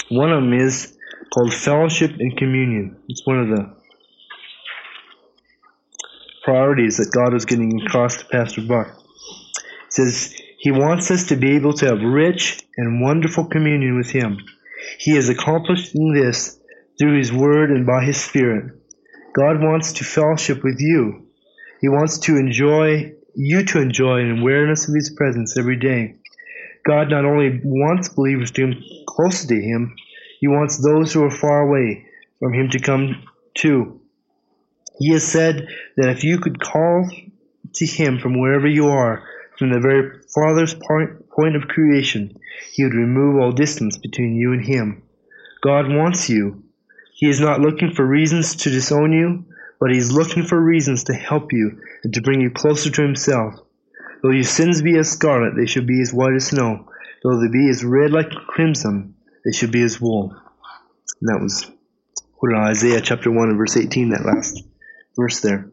[0.09, 0.97] One of them is
[1.33, 2.97] called fellowship and communion.
[3.09, 3.75] It's one of the
[6.43, 8.87] priorities that God was getting across to Pastor Buck.
[8.87, 14.09] It says he wants us to be able to have rich and wonderful communion with
[14.09, 14.37] him.
[14.97, 16.57] He is accomplishing this
[17.01, 18.79] through his word and by his spirit.
[19.33, 21.25] God wants to fellowship with you.
[21.79, 26.17] He wants to enjoy you to enjoy an awareness of his presence every day.
[26.85, 29.95] God not only wants believers to come closer to him,
[30.39, 32.05] he wants those who are far away
[32.39, 33.23] from him to come
[33.55, 34.01] too.
[34.99, 37.09] He has said that if you could call
[37.73, 39.23] to him from wherever you are,
[39.57, 42.37] from the very farthest point, point of creation,
[42.73, 45.01] he would remove all distance between you and him.
[45.63, 46.63] God wants you.
[47.21, 49.45] He is not looking for reasons to disown you,
[49.79, 53.01] but he is looking for reasons to help you and to bring you closer to
[53.03, 53.53] himself.
[54.23, 56.89] Though your sins be as scarlet, they shall be as white as snow.
[57.23, 59.13] Though they be as red like crimson,
[59.45, 60.35] they should be as wool.
[61.21, 61.69] And that was
[62.39, 64.63] what Isaiah chapter 1 and verse 18, that last
[65.15, 65.69] verse there.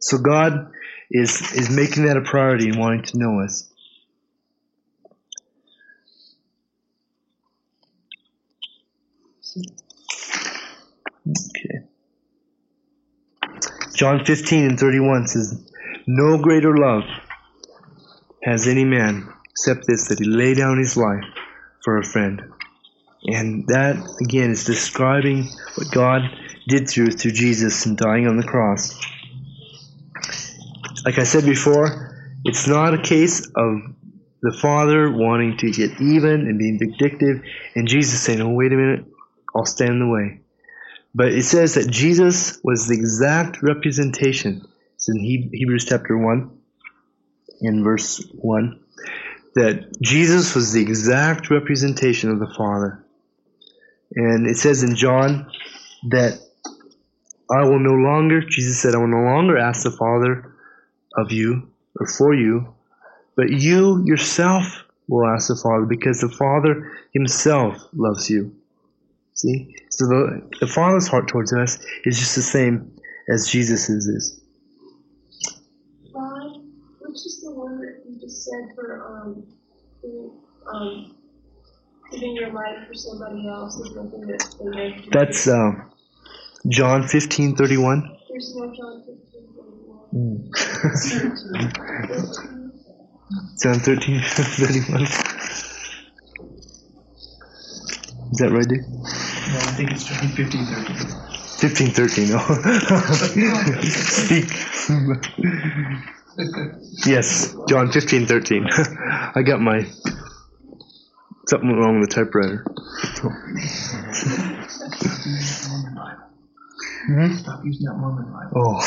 [0.00, 0.72] So God
[1.10, 3.70] is, is making that a priority and wanting to know us.
[13.94, 15.64] John 15 and 31 says,
[16.06, 17.04] No greater love
[18.42, 21.24] has any man except this, that he lay down his life
[21.84, 22.42] for a friend.
[23.26, 26.22] And that, again, is describing what God
[26.68, 28.92] did through, through Jesus and dying on the cross.
[31.04, 33.80] Like I said before, it's not a case of
[34.42, 37.42] the Father wanting to get even and being vindictive,
[37.74, 39.06] and Jesus saying, Oh, wait a minute,
[39.54, 40.43] I'll stand in the way.
[41.14, 44.66] But it says that Jesus was the exact representation.
[44.96, 46.50] It's in Hebrews chapter 1,
[47.60, 48.80] in verse 1,
[49.54, 53.04] that Jesus was the exact representation of the Father.
[54.16, 55.50] And it says in John
[56.10, 56.40] that
[57.50, 60.54] I will no longer, Jesus said, I will no longer ask the Father
[61.16, 62.74] of you or for you,
[63.36, 68.56] but you yourself will ask the Father because the Father himself loves you.
[69.34, 69.74] See?
[69.90, 72.92] So the, the Father's heart towards us is just the same
[73.28, 74.40] as Jesus's is.
[76.12, 76.60] God,
[77.00, 79.46] which is the one that you just said for um,
[80.02, 80.30] the,
[80.72, 81.16] um,
[82.12, 85.90] giving your life for somebody else is something that they make That's um,
[86.68, 88.16] John 15 31.
[88.30, 89.48] There's no John 15
[90.12, 90.14] 31.
[90.14, 90.50] Mm.
[93.62, 95.33] John 13 31.
[98.34, 98.82] Is that right, dude?
[98.82, 100.96] No, I think it's John 15, 13.
[101.64, 102.28] Fifteen thirteen.
[102.32, 102.40] Oh.
[103.84, 104.50] Speak.
[107.06, 108.66] yes, John fifteen thirteen.
[109.34, 109.86] I got my
[111.46, 112.64] something wrong with the typewriter.
[117.38, 118.50] Stop using that Mormon Bible.
[118.56, 118.80] Oh.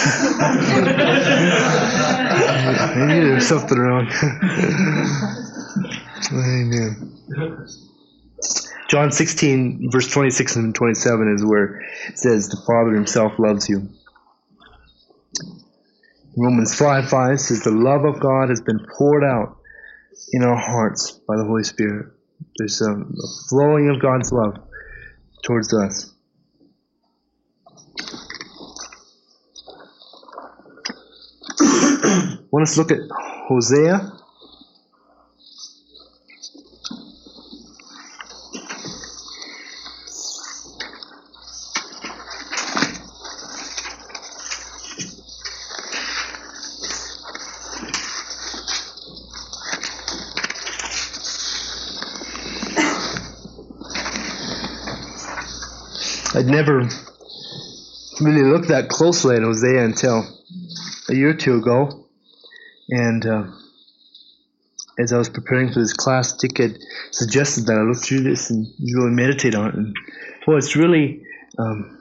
[3.08, 4.08] Maybe there's something wrong.
[6.34, 7.14] Amen.
[8.88, 13.90] John 16, verse 26 and 27 is where it says, The Father Himself loves you.
[16.38, 19.58] Romans 5 5 says, The love of God has been poured out
[20.32, 22.14] in our hearts by the Holy Spirit.
[22.58, 24.58] There's a, a flowing of God's love
[25.44, 26.14] towards us.
[32.52, 34.14] Want us to look at Hosea?
[56.48, 56.88] I'd never
[58.22, 60.24] really looked that closely at Hosea until
[61.10, 62.06] a year or two ago.
[62.90, 63.44] And uh,
[64.98, 66.78] as I was preparing for this class, Dick had
[67.12, 69.76] suggested that I look through this and really meditate on it.
[69.76, 69.96] And
[70.48, 71.22] well, it's really
[71.60, 72.00] um,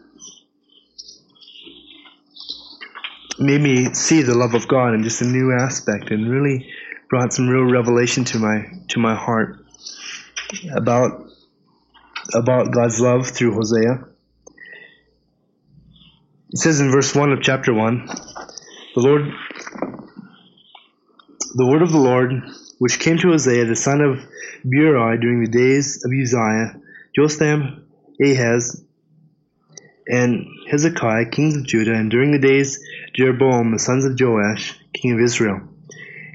[3.40, 6.70] made me see the love of God in just a new aspect, and really
[7.10, 9.56] brought some real revelation to my to my heart
[10.72, 11.26] about
[12.32, 14.06] about God's love through Hosea.
[16.50, 18.06] It says in verse 1 of chapter 1
[18.94, 19.22] the Lord,
[21.54, 22.32] the word of the Lord,
[22.78, 24.20] which came to Hosea the son of
[24.64, 26.80] Beeri during the days of Uzziah,
[27.14, 27.86] Jotham,
[28.24, 28.82] Ahaz,
[30.06, 32.82] and Hezekiah, kings of Judah, and during the days
[33.14, 35.60] Jeroboam, the sons of Joash, king of Israel.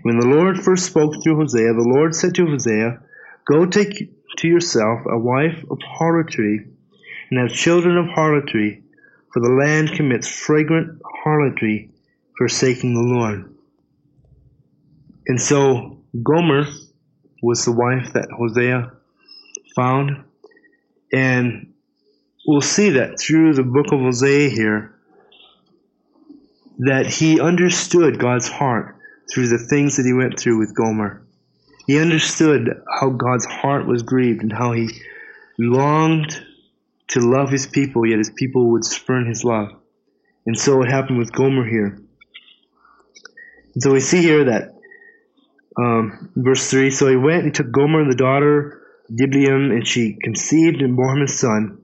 [0.04, 3.00] When the Lord first spoke through Hosea, the Lord said to Hosea,
[3.46, 6.68] Go take to yourself a wife of harlotry,
[7.30, 8.84] and have children of harlotry,
[9.34, 11.90] for the land commits fragrant harlotry,
[12.38, 13.54] forsaking the Lord.
[15.28, 16.66] And so Gomer
[17.42, 18.92] was the wife that Hosea
[19.76, 20.24] found,
[21.14, 21.74] and
[22.46, 24.96] we'll see that through the book of Hosea here,
[26.80, 28.98] that he understood God's heart
[29.32, 31.22] through the things that he went through with Gomer.
[31.88, 34.90] He understood how God's heart was grieved and how he
[35.58, 36.44] longed
[37.12, 39.70] to love his people, yet his people would spurn his love.
[40.46, 42.02] And so it happened with Gomer here.
[43.74, 44.74] And so we see here that
[45.78, 50.18] um, verse 3 So he went and took Gomer, the daughter of Diblaim, and she
[50.22, 51.82] conceived and bore him a son.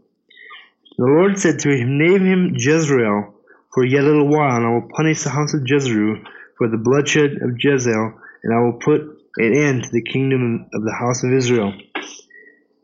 [0.97, 3.35] The Lord said to him, Name him Jezreel
[3.73, 6.23] for yet a little while, and I will punish the house of Jezreel
[6.57, 8.13] for the bloodshed of Jezreel,
[8.43, 9.01] and I will put
[9.37, 11.73] an end to the kingdom of the house of Israel.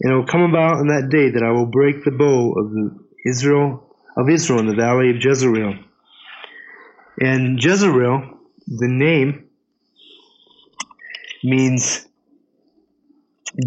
[0.02, 2.72] And it will come about in that day that I will break the bow of
[2.72, 5.76] the Israel of Israel in the valley of Jezreel.
[7.20, 9.50] And Jezreel, the name,
[11.44, 12.06] means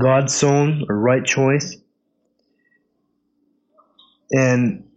[0.01, 1.77] God's sown or right choice.
[4.31, 4.89] And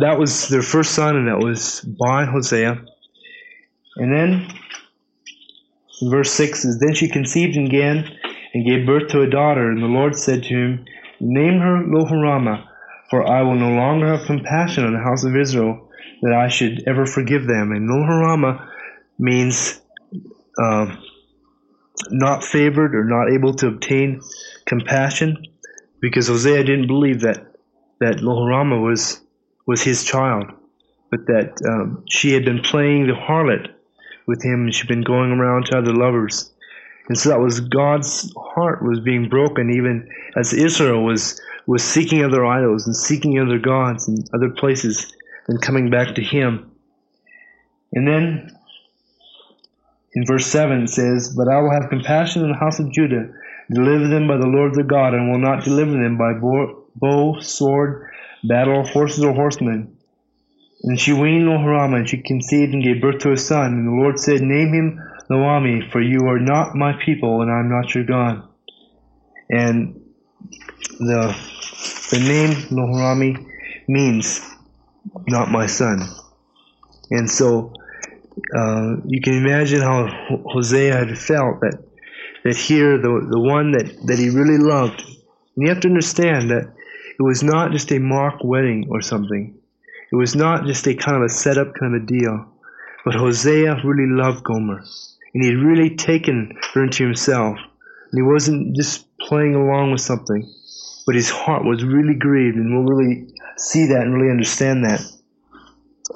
[0.00, 2.84] that was their first son, and that was by Hosea.
[3.96, 4.48] And then,
[6.02, 8.18] verse 6 is Then she conceived and again
[8.52, 10.84] and gave birth to a daughter, and the Lord said to him,
[11.20, 12.66] Name her Lohamah,
[13.10, 15.88] for I will no longer have compassion on the house of Israel,
[16.22, 17.72] that I should ever forgive them.
[17.72, 18.68] And Lohamah
[19.18, 19.80] means
[20.58, 20.96] uh,
[22.10, 24.20] not favored or not able to obtain
[24.66, 25.46] compassion,
[26.00, 27.46] because Hosea didn't believe that
[28.00, 29.20] that Lohamah was
[29.66, 30.46] was his child,
[31.10, 33.68] but that um, she had been playing the harlot
[34.26, 36.52] with him, and she'd been going around to other lovers.
[37.10, 42.24] And so that was God's heart was being broken, even as Israel was was seeking
[42.24, 45.12] other idols and seeking other gods and other places,
[45.48, 46.70] and coming back to Him.
[47.92, 48.56] And then
[50.14, 53.32] in verse 7 it says, But I will have compassion on the house of Judah,
[53.72, 56.34] deliver them by the Lord their God, and will not deliver them by
[56.94, 58.08] bow, sword,
[58.44, 59.96] battle, horses, or horsemen.
[60.84, 63.72] And she weaned Lohamah, and she conceived and gave birth to a son.
[63.72, 65.00] And the Lord said, Name him
[65.30, 68.42] Lo-ammi, for you are not my people, and I am not your God.
[69.48, 70.00] And
[70.98, 71.36] the
[72.10, 73.46] the name Lo-ammi
[73.86, 74.40] means
[75.28, 76.02] not my son.
[77.10, 77.72] And so
[78.56, 80.08] uh, you can imagine how
[80.46, 81.78] Hosea had felt that
[82.44, 85.00] that here the the one that, that he really loved.
[85.00, 86.64] And you have to understand that
[87.18, 89.56] it was not just a mock wedding or something.
[90.12, 92.46] It was not just a kind of a setup kind of a deal.
[93.04, 94.82] But Hosea really loved Gomer.
[95.32, 97.56] And he had really taken her into himself.
[97.56, 100.52] And he wasn't just playing along with something.
[101.06, 102.56] But his heart was really grieved.
[102.56, 105.00] And we'll really see that and really understand that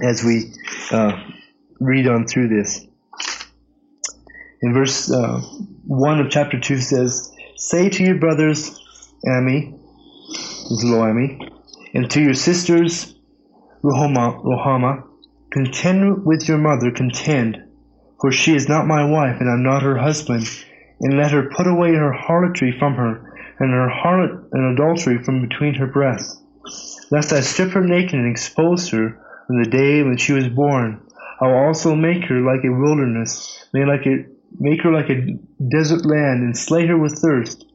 [0.03, 0.53] as we
[0.91, 1.23] uh,
[1.81, 2.85] read on through this.
[4.63, 5.41] In verse uh,
[5.87, 8.81] 1 of chapter 2 says, Say to your brothers,
[9.27, 9.79] Ammi,
[10.71, 11.51] Lo-ammi,
[11.95, 13.15] and to your sisters,
[13.83, 15.05] Lohamah,
[15.51, 17.64] contend with your mother, contend,
[18.25, 20.47] for she is not my wife, and I am not her husband,
[20.99, 23.21] and let her put away her harlotry from her,
[23.59, 26.41] and her harlot and adultery from between her breasts,
[27.11, 29.19] lest I strip her naked and expose her
[29.51, 31.03] on the day when she was born.
[31.39, 34.25] I will also make her like a wilderness, make, like a,
[34.59, 35.27] make her like a
[35.69, 37.67] desert land, and slay her with thirst.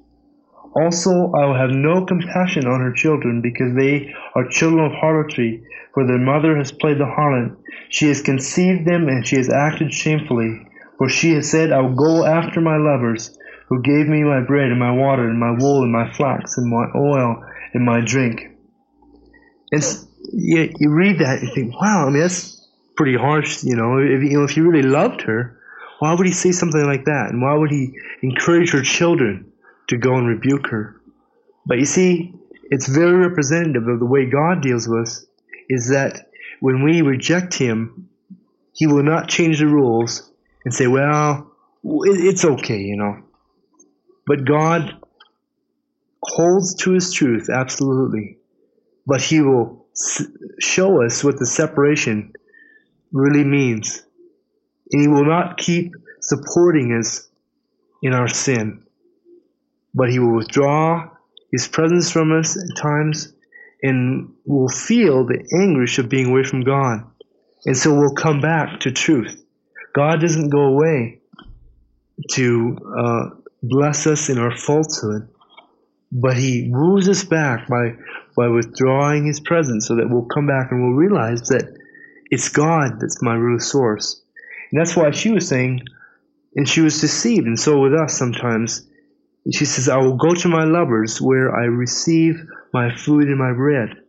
[0.75, 5.63] Also, I will have no compassion on her children, because they are children of harlotry,
[5.93, 7.57] for their mother has played the harlot.
[7.89, 10.67] She has conceived them, and she has acted shamefully.
[10.97, 13.35] For she has said, I will go after my lovers,
[13.69, 16.69] who gave me my bread and my water and my wool and my flax and
[16.69, 17.43] my oil
[17.73, 18.41] and my drink.
[19.71, 19.83] And
[20.33, 23.97] you, you read that and think, wow, I mean, that's pretty harsh, you know.
[23.99, 25.59] If, you know, if he really loved her,
[25.99, 27.27] why would he say something like that?
[27.29, 29.48] And why would he encourage her children
[29.89, 31.01] to go and rebuke her?
[31.65, 32.33] But you see,
[32.63, 35.25] it's very representative of the way God deals with us,
[35.69, 36.29] is that
[36.61, 38.09] when we reject him,
[38.73, 40.31] he will not change the rules
[40.65, 41.51] and say, well,
[41.83, 43.23] it's okay, you know.
[44.25, 44.97] But God
[46.21, 48.37] holds to his truth, absolutely.
[49.05, 49.87] But he will
[50.59, 52.33] show us what the separation
[53.11, 54.03] really means.
[54.91, 57.27] And He will not keep supporting us
[58.01, 58.83] in our sin,
[59.93, 61.09] but He will withdraw
[61.51, 63.33] His presence from us at times
[63.81, 67.03] and we'll feel the anguish of being away from God.
[67.65, 69.43] And so we'll come back to truth.
[69.95, 71.21] God doesn't go away
[72.31, 73.29] to uh,
[73.63, 75.29] bless us in our falsehood,
[76.11, 77.93] but He woos us back by,
[78.35, 81.73] by withdrawing His presence so that we'll come back and we'll realize that
[82.29, 84.21] it's God that's my real source.
[84.71, 85.81] And that's why she was saying,
[86.55, 88.85] and she was deceived, and so with us sometimes.
[89.51, 92.35] She says, I will go to my lovers where I receive
[92.73, 94.03] my food and my bread.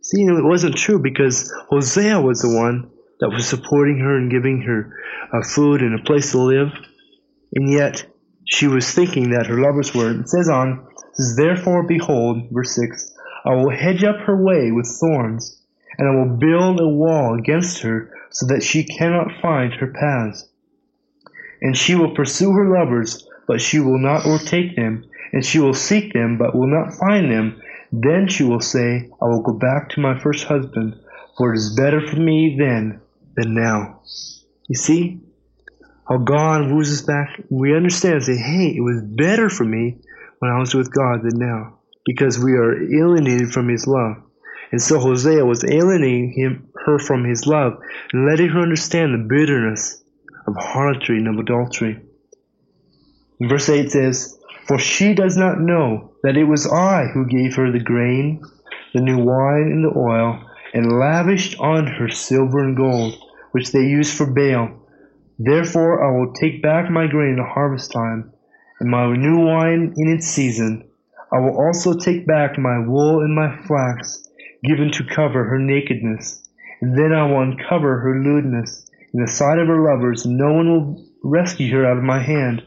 [0.00, 2.90] See, it wasn't true because Hosea was the one
[3.20, 4.92] that was supporting her and giving her
[5.32, 6.68] uh, food and a place to live.
[7.54, 8.04] And yet,
[8.44, 10.20] she was thinking that her lovers were.
[10.20, 13.14] It says on, it says, Therefore, behold, verse 6,
[13.46, 15.62] I will hedge up her way with thorns,
[15.98, 20.48] and I will build a wall against her so that she cannot find her paths.
[21.62, 25.74] And she will pursue her lovers, but she will not overtake them, and she will
[25.74, 27.60] seek them, but will not find them.
[27.92, 31.00] Then she will say, I will go back to my first husband,
[31.36, 33.00] for it is better for me then
[33.36, 34.00] than now.
[34.68, 35.20] You see
[36.08, 37.40] how God woos us back?
[37.50, 39.98] We understand and say, hey, it was better for me
[40.38, 44.16] when I was with God than now, because we are alienated from His love.
[44.74, 47.78] And so Hosea was alienating him, her from his love
[48.12, 50.02] and letting her understand the bitterness
[50.48, 52.03] of harlotry and of adultery.
[53.40, 57.56] In verse 8 says, For she does not know that it was I who gave
[57.56, 58.42] her the grain,
[58.92, 60.40] the new wine, and the oil,
[60.72, 63.16] and lavished on her silver and gold,
[63.52, 64.70] which they used for Baal.
[65.38, 68.32] Therefore I will take back my grain at harvest time,
[68.80, 70.84] and my new wine in its season.
[71.32, 74.28] I will also take back my wool and my flax,
[74.62, 76.48] given to cover her nakedness.
[76.80, 80.68] And then I will uncover her lewdness in the sight of her lovers, no one
[80.68, 82.62] will rescue her out of my hand.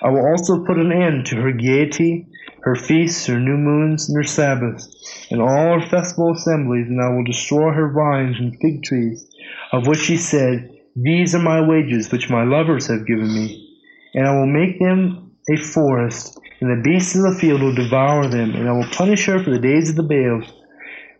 [0.00, 2.26] I will also put an end to her gaiety,
[2.60, 7.08] her feasts, her new moons, and her Sabbaths, and all her festival assemblies, and I
[7.08, 9.28] will destroy her vines and fig trees,
[9.72, 13.76] of which she said, These are my wages which my lovers have given me.
[14.14, 18.28] And I will make them a forest, and the beasts of the field will devour
[18.28, 20.52] them, and I will punish her for the days of the Baals,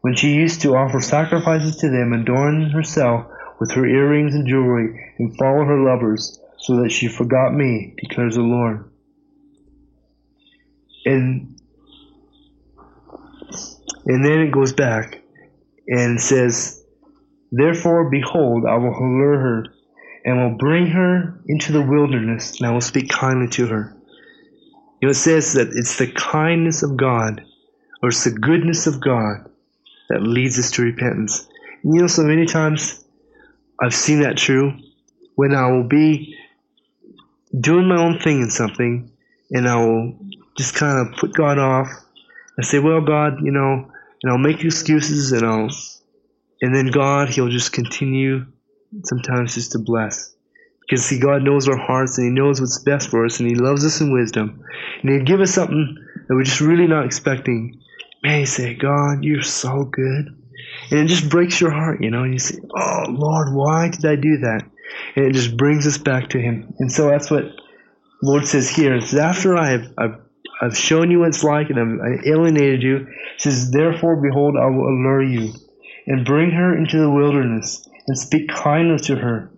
[0.03, 3.26] when she used to offer sacrifices to them, adorn herself
[3.59, 8.34] with her earrings and jewelry, and follow her lovers, so that she forgot me, declares
[8.34, 8.90] the Lord.
[11.04, 11.59] And
[14.06, 15.22] and then it goes back
[15.86, 16.82] and says,
[17.52, 19.64] Therefore, behold, I will allure her,
[20.24, 23.94] and will bring her into the wilderness, and I will speak kindly to her.
[25.00, 27.44] You know, it says that it's the kindness of God,
[28.02, 29.48] or it's the goodness of God,
[30.09, 31.46] that leads us to repentance.
[31.82, 33.04] And you know, so many times
[33.80, 34.72] I've seen that true
[35.36, 36.36] when I will be
[37.59, 39.11] doing my own thing in something,
[39.51, 40.18] and I will
[40.57, 41.88] just kind of put God off
[42.57, 43.90] and say, "Well, God, you know,"
[44.22, 45.70] and I'll make excuses, and I'll,
[46.61, 48.46] and then God, He'll just continue
[49.05, 50.34] sometimes just to bless.
[50.88, 53.55] Because see, God knows our hearts and He knows what's best for us and He
[53.55, 54.64] loves us in wisdom.
[55.03, 55.96] And He'd give us something
[56.26, 57.80] that we're just really not expecting.
[58.22, 60.34] Man, you say, God, you're so good.
[60.90, 64.05] And it just breaks your heart, you know, and you say, Oh Lord, why did
[64.06, 64.62] I do that?
[65.16, 66.74] And it just brings us back to Him.
[66.78, 67.44] And so that's what
[68.23, 68.97] Lord says here.
[68.97, 70.20] It says, after I have I've,
[70.60, 73.06] I've shown you what it's like and I've alienated you,
[73.36, 75.52] says, Therefore, behold, I will allure you
[76.06, 79.51] and bring her into the wilderness and speak kindly to her.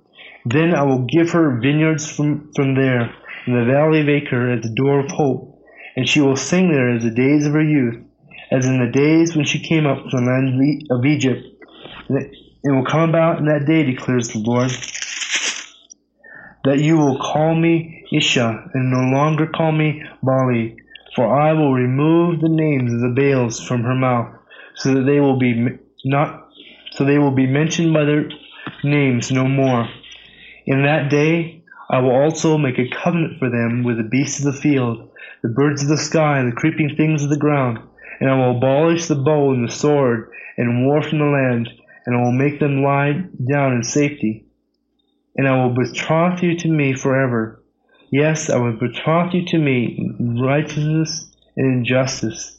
[0.44, 3.14] Then I will give her vineyards from, from there,
[3.46, 5.62] in the valley of Achor, at the door of hope,
[5.96, 8.02] and she will sing there as the days of her youth,
[8.50, 11.46] as in the days when she came up from the land of Egypt.
[12.08, 14.70] And it will come about in that day, declares the Lord,
[16.64, 20.76] that you will call me Ishi, and no longer call me Baali,
[21.14, 24.34] for I will remove the names of the Baals from her mouth,
[24.74, 26.48] so that they will be not,
[26.92, 28.28] so they will be mentioned by their
[28.84, 29.88] names no more.
[30.66, 34.52] In that day I will also make a covenant for them with the beasts of
[34.52, 35.10] the field,
[35.42, 37.78] the birds of the sky, the creeping things of the ground.
[38.20, 41.68] And I will abolish the bow and the sword and war from the land,
[42.06, 44.44] and I will make them lie down in safety.
[45.36, 47.62] And I will betroth you to me forever.
[48.10, 52.58] Yes, I will betroth you to me in righteousness and in justice,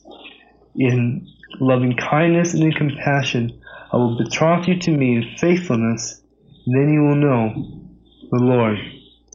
[0.76, 1.28] in
[1.60, 3.62] loving kindness and in compassion.
[3.92, 6.22] I will betroth you to me in faithfulness.
[6.66, 7.82] Then you will know
[8.32, 8.78] the Lord.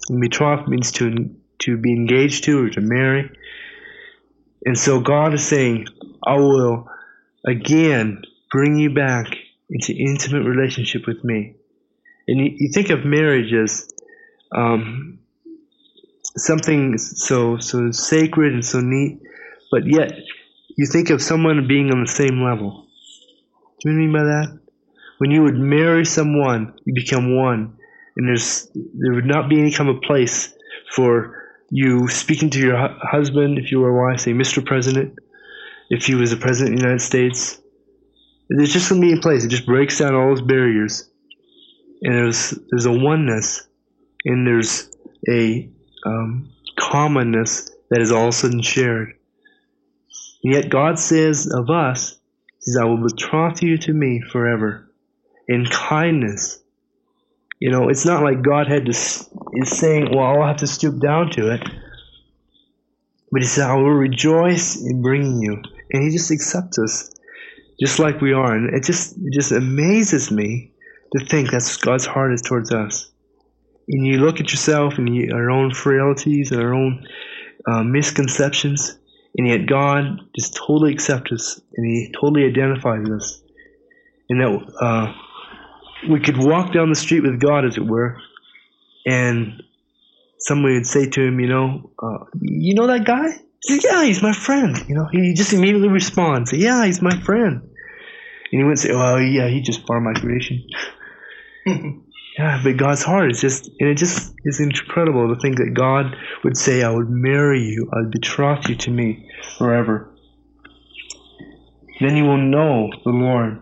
[0.08, 3.30] And betroth means to to be engaged to or to marry.
[4.64, 5.86] And so God is saying,
[6.24, 6.88] I will
[7.46, 9.26] again bring you back
[9.70, 11.56] into intimate relationship with me.
[12.28, 13.88] And you, you think of marriage as
[14.54, 15.18] um,
[16.36, 19.20] something so so sacred and so neat,
[19.70, 20.12] but yet
[20.76, 22.86] you think of someone being on the same level.
[23.80, 24.60] Do you know I mean by that?
[25.18, 27.78] When you would marry someone, you become one,
[28.16, 30.52] and there's there would not be any kind of place
[30.94, 34.64] for you speaking to your hu- husband if you were a wife, say Mr.
[34.64, 35.18] President,
[35.90, 37.60] if he was the president of the United States.
[38.48, 39.44] There's just to be place.
[39.44, 41.10] It just breaks down all those barriers,
[42.02, 43.66] and there's there's a oneness,
[44.24, 44.90] and there's
[45.28, 45.68] a
[46.04, 49.14] um, commonness that is all of a sudden shared.
[50.42, 54.92] And yet God says of us, He says, I will betroth you to me forever
[55.48, 56.62] in kindness.
[57.58, 61.00] You know, it's not like God had to, is saying, well, I'll have to stoop
[61.00, 61.62] down to it.
[63.32, 65.62] But He says, I will rejoice in bringing you.
[65.92, 67.10] And He just accepts us
[67.80, 68.54] just like we are.
[68.54, 70.72] And it just, it just amazes me
[71.12, 73.10] to think that's God's heart is towards us.
[73.88, 77.06] And you look at yourself and you, our own frailties and our own
[77.66, 78.98] uh, misconceptions,
[79.36, 83.40] and yet God just totally accepts us and He totally identifies us.
[84.28, 85.14] And that uh,
[86.08, 88.18] we could walk down the street with God, as it were,
[89.06, 89.62] and
[90.38, 93.40] somebody would say to him, you know, uh, you know that guy?
[93.62, 94.76] He yeah, he's my friend.
[94.88, 97.62] You know, he just immediately responds, yeah, he's my friend.
[97.62, 97.72] And
[98.50, 100.64] he wouldn't say, oh, yeah, he's just part of my creation.
[102.38, 106.14] Yeah, but God's heart is just, and it just is incredible to think that God
[106.44, 109.26] would say, I would marry you, I would betroth you to me
[109.56, 110.14] forever.
[111.98, 113.58] Then you will know the Lord.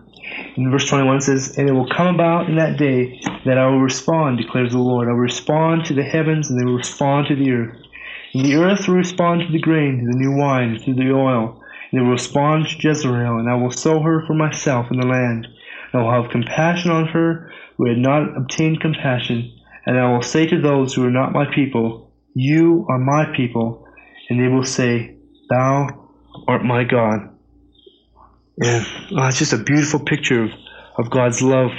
[0.57, 3.81] In verse 21 says, And it will come about in that day that I will
[3.81, 5.07] respond, declares the Lord.
[5.07, 7.77] I will respond to the heavens, and they will respond to the earth.
[8.33, 11.63] And the earth will respond to the grain, to the new wine, to the oil.
[11.93, 15.07] And they will respond to Jezreel, and I will sow her for myself in the
[15.07, 15.47] land.
[15.93, 19.53] I will have compassion on her who had not obtained compassion,
[19.87, 23.87] and I will say to those who are not my people, You are my people,
[24.29, 25.17] and they will say,
[25.51, 26.09] Thou
[26.47, 27.31] art my God.
[28.61, 30.51] And oh, it's just a beautiful picture of,
[30.97, 31.73] of God's love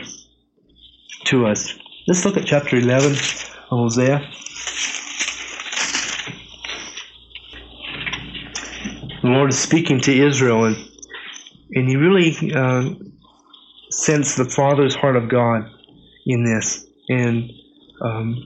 [1.26, 1.74] to us.
[2.08, 4.30] Let's look at chapter 11 of Hosea.
[9.22, 10.76] The Lord is speaking to Israel, and,
[11.72, 12.94] and he really uh,
[13.90, 15.72] sensed the Father's heart of God
[16.26, 16.86] in this.
[17.10, 17.52] And
[18.02, 18.44] um,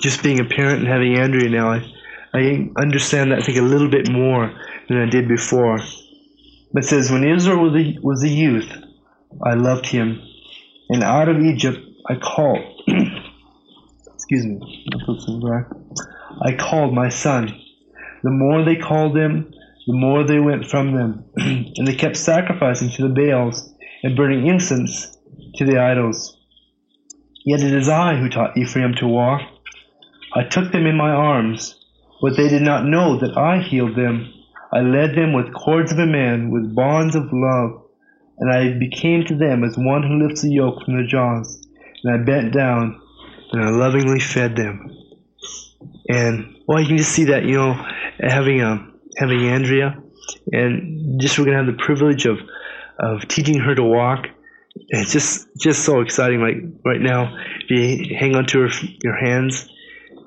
[0.00, 1.90] just being a parent and having Andrea now, I,
[2.34, 4.52] I understand that I think a little bit more
[4.88, 5.78] than I did before.
[6.72, 8.70] But says, When Israel was a, was a youth,
[9.44, 10.20] I loved him,
[10.88, 11.78] and out of Egypt
[12.08, 12.60] I called.
[14.14, 14.86] Excuse me.
[16.44, 17.60] I called my son.
[18.22, 19.52] The more they called him,
[19.86, 24.46] the more they went from them, and they kept sacrificing to the Baals and burning
[24.46, 25.16] incense
[25.56, 26.36] to the idols.
[27.44, 29.42] Yet it is I who taught Ephraim to walk.
[30.34, 31.74] I took them in my arms,
[32.20, 34.32] but they did not know that I healed them.
[34.72, 37.82] I led them with cords of a man, with bonds of love,
[38.38, 41.66] and I became to them as one who lifts a yoke from their jaws.
[42.04, 43.00] And I bent down,
[43.52, 44.96] and I lovingly fed them.
[46.08, 47.74] And well, you can just see that, you know,
[48.20, 50.00] having um having Andrea,
[50.52, 52.38] and just we're gonna have the privilege of
[52.98, 54.28] of teaching her to walk.
[54.74, 56.40] It's just just so exciting.
[56.40, 57.36] Like right now,
[57.68, 58.68] if you hang onto her
[59.02, 59.68] your hands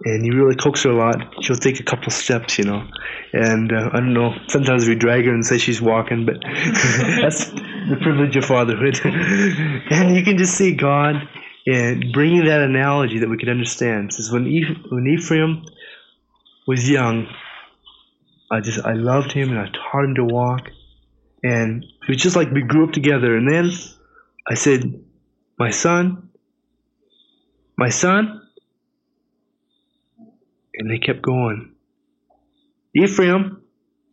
[0.04, 2.88] and you really coax her a lot, she'll take a couple steps, you know.
[3.34, 4.36] And uh, I don't know.
[4.48, 9.00] Sometimes we drag her and say she's walking, but that's the privilege of fatherhood.
[9.04, 11.28] and you can just see God
[11.66, 14.14] and bringing that analogy that we could understand.
[14.14, 15.66] Says when Eph- when Ephraim
[16.68, 17.28] was young,
[18.52, 20.70] I just I loved him and I taught him to walk,
[21.44, 23.36] and it was just like we grew up together.
[23.36, 23.72] And then
[24.48, 25.04] I said,
[25.58, 26.30] "My son,
[27.78, 28.42] my son,"
[30.76, 31.72] and they kept going.
[32.94, 33.62] Ephraim,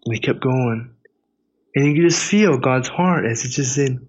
[0.05, 0.91] and they kept going,
[1.75, 4.07] and you could just feel God's heart as it just said,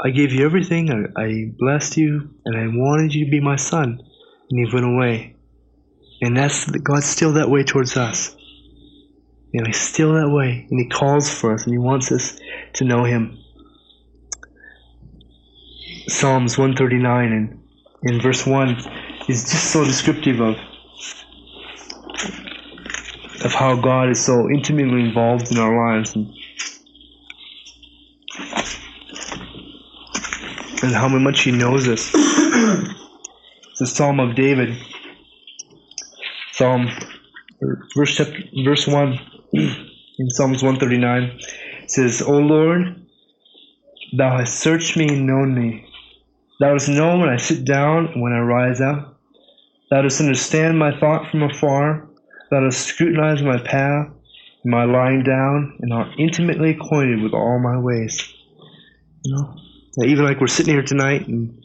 [0.00, 0.90] "I gave you everything.
[0.90, 4.00] I, I blessed you, and I wanted you to be my son."
[4.50, 5.36] And he went away,
[6.22, 8.34] and that's God's still that way towards us.
[9.52, 12.40] You know, he's still that way, and he calls for us, and he wants us
[12.74, 13.39] to know him.
[16.10, 17.62] Psalms 139 and
[18.02, 18.68] in verse 1
[19.28, 20.56] is just so descriptive of
[23.44, 26.34] of how God is so intimately involved in our lives and,
[30.82, 32.12] and how much he knows us.
[33.80, 34.76] a Psalm of David.
[36.52, 36.88] Psalm
[37.96, 39.18] verse chapter, verse 1
[39.52, 41.40] in Psalms 139
[41.86, 43.00] says, O Lord,
[44.12, 45.86] Thou hast searched me and known me.
[46.60, 49.18] Thou dost know when I sit down and when I rise up.
[49.90, 52.06] Thou dost understand my thought from afar.
[52.50, 54.08] Thou dost scrutinize my path
[54.62, 58.30] and my lying down, and art intimately acquainted with all my ways.
[59.24, 61.62] You know, even like we're sitting here tonight, and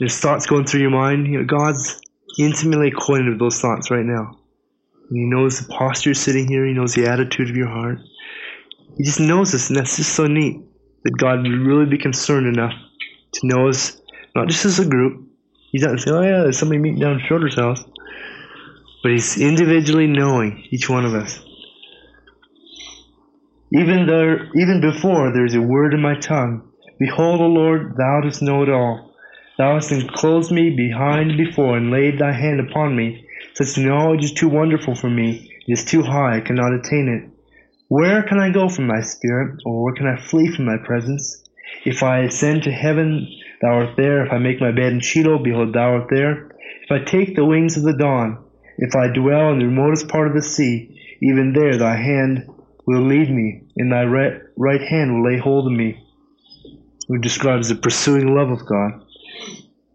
[0.00, 1.28] there's thoughts going through your mind.
[1.28, 2.00] You know, God's
[2.40, 4.36] intimately acquainted with those thoughts right now.
[5.10, 6.66] And he knows the posture you're sitting here.
[6.66, 7.98] He knows the attitude of your heart.
[8.98, 10.60] He just knows us, and that's just so neat
[11.04, 12.72] that God would really be concerned enough
[13.32, 14.00] to know us,
[14.34, 15.28] not just as a group.
[15.70, 17.82] He's not saying, "Oh yeah, there's somebody meeting down Schroeder's house,"
[19.02, 21.40] but He's individually knowing each one of us.
[23.74, 26.62] Even there, even before there is a word in my tongue,
[26.98, 29.14] behold, O Lord, Thou dost know it all.
[29.56, 33.26] Thou hast enclosed me behind and before, and laid Thy hand upon me.
[33.54, 37.30] Such knowledge is too wonderful for me; it is too high; I cannot attain it.
[37.88, 41.41] Where can I go from thy spirit, or where can I flee from thy presence?
[41.84, 43.28] If I ascend to heaven,
[43.60, 44.26] thou art there.
[44.26, 46.50] If I make my bed in Sheol, behold, thou art there.
[46.82, 48.44] If I take the wings of the dawn,
[48.78, 52.48] if I dwell in the remotest part of the sea, even there thy hand
[52.86, 55.98] will lead me, and thy right, right hand will lay hold of me.
[57.08, 59.04] We describes the pursuing love of God.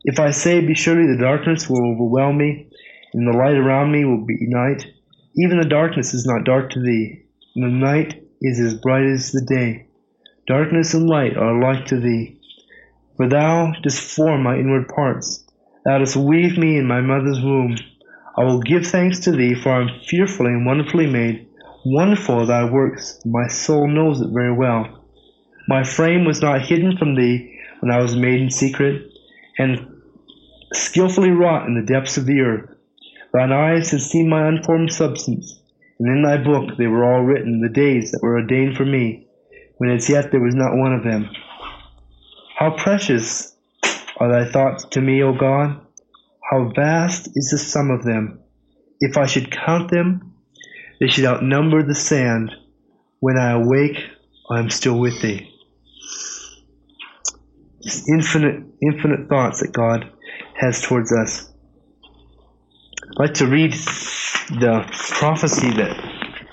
[0.03, 2.69] If I say, Be surely the darkness will overwhelm me,
[3.13, 4.85] and the light around me will be night,
[5.35, 7.23] even the darkness is not dark to thee
[7.57, 9.86] and the night is as bright as the day.
[10.47, 12.37] Darkness and light are alike to thee.
[13.17, 15.45] For thou dost form my inward parts.
[15.83, 17.75] Thou dost weave me in my mother's womb.
[18.37, 21.47] I will give thanks to thee, for I am fearfully and wonderfully made.
[21.85, 25.03] Wonderful are thy works, my soul knows it very well.
[25.67, 29.11] My frame was not hidden from thee when I was made in secret,
[29.57, 30.01] and
[30.73, 32.69] skilfully wrought in the depths of the earth.
[33.33, 35.59] Thine eyes have seen my unformed substance
[35.99, 39.26] and in thy book they were all written, the days that were ordained for me,
[39.77, 41.29] when as yet there was not one of them.
[42.57, 43.55] How precious
[44.17, 45.79] are thy thoughts to me, O God!
[46.51, 48.39] How vast is the sum of them!
[48.99, 50.33] If I should count them,
[50.99, 52.51] they should outnumber the sand.
[53.19, 53.97] When I awake,
[54.49, 55.53] I am still with thee.
[57.83, 60.11] Just infinite, infinite thoughts that God
[60.55, 61.51] has towards us.
[63.11, 65.95] I'd like to read the prophecy that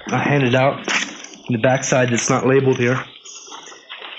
[0.09, 0.81] I handed out
[1.49, 3.03] in the backside that's not labeled here.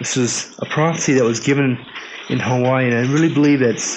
[0.05, 1.83] This is a prophecy that was given
[2.29, 3.95] in Hawaii, and I really believe it's,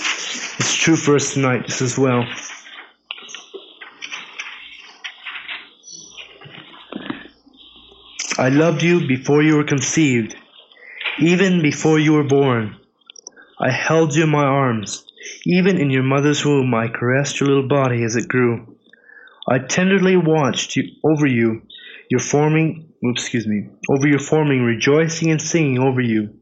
[0.59, 2.24] it's true for us tonight just as well.
[8.39, 10.35] I loved you before you were conceived,
[11.18, 12.78] even before you were born.
[13.60, 15.05] I held you in my arms.
[15.44, 18.78] Even in your mother's womb, I caressed your little body as it grew.
[19.47, 21.60] I tenderly watched you, over you,
[22.09, 26.34] your forming, excuse me, over your forming, rejoicing and singing over you,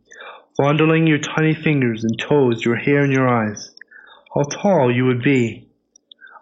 [0.57, 3.75] fondling your tiny fingers and toes, your hair and your eyes.
[4.35, 5.69] How tall you would be.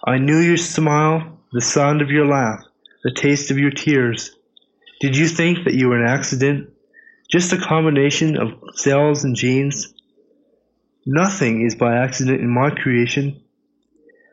[0.07, 2.65] I knew your smile, the sound of your laugh,
[3.03, 4.37] the taste of your tears.
[5.01, 6.71] Did you think that you were an accident?
[7.31, 9.95] Just a combination of cells and genes?
[11.07, 13.43] Nothing is by accident in my creation.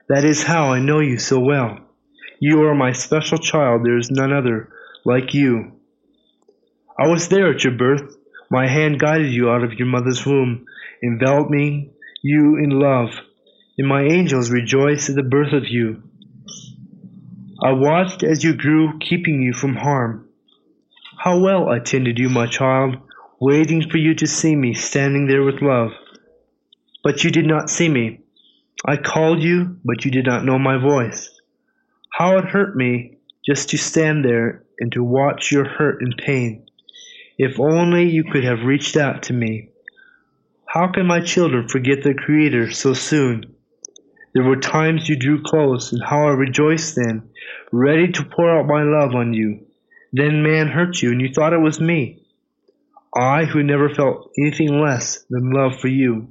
[0.10, 1.80] That is how I know you so well.
[2.40, 3.86] You are my special child.
[3.86, 4.70] There is none other
[5.06, 5.74] like you.
[7.00, 8.16] I was there at your birth.
[8.50, 10.66] My hand guided you out of your mother's womb,
[11.02, 13.10] enveloping you in love,
[13.78, 16.04] and my angels rejoiced at the birth of you.
[17.64, 20.28] I watched as you grew, keeping you from harm.
[21.18, 22.98] How well I tended you, my child,
[23.40, 25.92] waiting for you to see me standing there with love.
[27.04, 28.22] But you did not see me.
[28.86, 31.30] I called you, but you did not know my voice.
[32.12, 36.66] How it hurt me just to stand there and to watch your hurt and pain.
[37.38, 39.70] If only you could have reached out to me.
[40.66, 43.56] How can my children forget their Creator so soon?
[44.34, 47.30] There were times you drew close, and how I rejoiced then,
[47.72, 49.68] ready to pour out my love on you.
[50.12, 52.24] Then man hurt you, and you thought it was me.
[53.16, 56.30] I, who never felt anything less than love for you.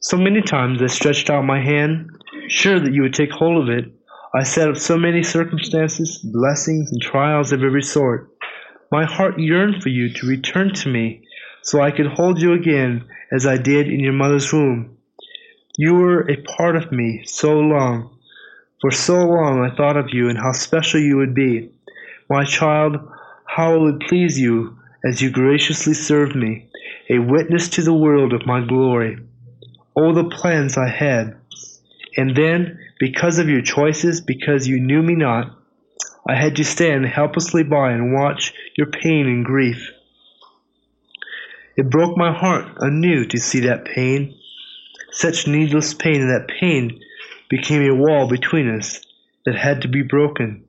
[0.00, 2.10] So many times I stretched out my hand,
[2.48, 3.92] sure that you would take hold of it,
[4.36, 8.30] I set up so many circumstances, blessings, and trials of every sort.
[8.92, 11.26] My heart yearned for you to return to me
[11.62, 14.98] so I could hold you again as I did in your mother's womb.
[15.78, 18.14] You were a part of me so long.
[18.82, 21.70] For so long I thought of you and how special you would be.
[22.28, 22.96] My child,
[23.46, 26.68] how it would please you as you graciously served me,
[27.08, 29.16] a witness to the world of my glory.
[29.94, 31.38] All the plans I had.
[32.18, 35.56] And then because of your choices, because you knew me not,
[36.28, 39.90] I had to stand helplessly by and watch your pain and grief.
[41.76, 44.34] It broke my heart anew to see that pain,
[45.12, 47.00] such needless pain, and that pain
[47.48, 49.04] became a wall between us
[49.44, 50.64] that had to be broken.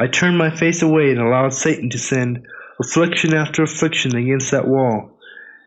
[0.00, 2.46] I turned my face away and allowed Satan to send
[2.80, 5.18] affliction after affliction against that wall.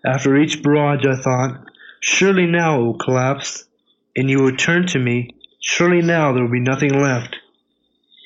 [0.05, 1.65] After each barrage, I thought,
[2.01, 3.65] surely now it will collapse,
[4.15, 5.29] and you will turn to me.
[5.61, 7.37] Surely now there will be nothing left.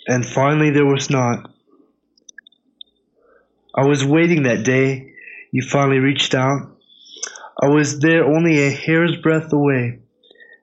[0.07, 1.51] And finally, there was not.
[3.75, 5.13] I was waiting that day.
[5.51, 6.71] You finally reached out.
[7.61, 9.99] I was there only a hair's breadth away.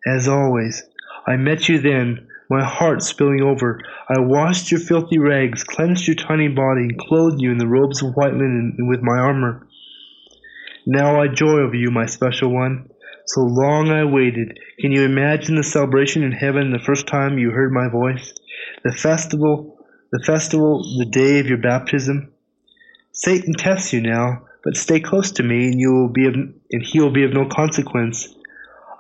[0.07, 0.83] As always,
[1.27, 3.81] I met you then, my heart spilling over.
[4.09, 8.03] I washed your filthy rags, cleansed your tiny body, and clothed you in the robes
[8.03, 9.67] of white linen and with my armor.
[10.85, 12.89] Now I joy over you, my special one.
[13.27, 14.59] So long I waited.
[14.81, 18.35] Can you imagine the celebration in heaven the first time you heard my voice?
[18.85, 19.79] The festival,
[20.11, 22.33] the festival, the day of your baptism?
[23.13, 26.83] Satan tests you now, but stay close to me and you will be of, and
[26.83, 28.35] he will be of no consequence.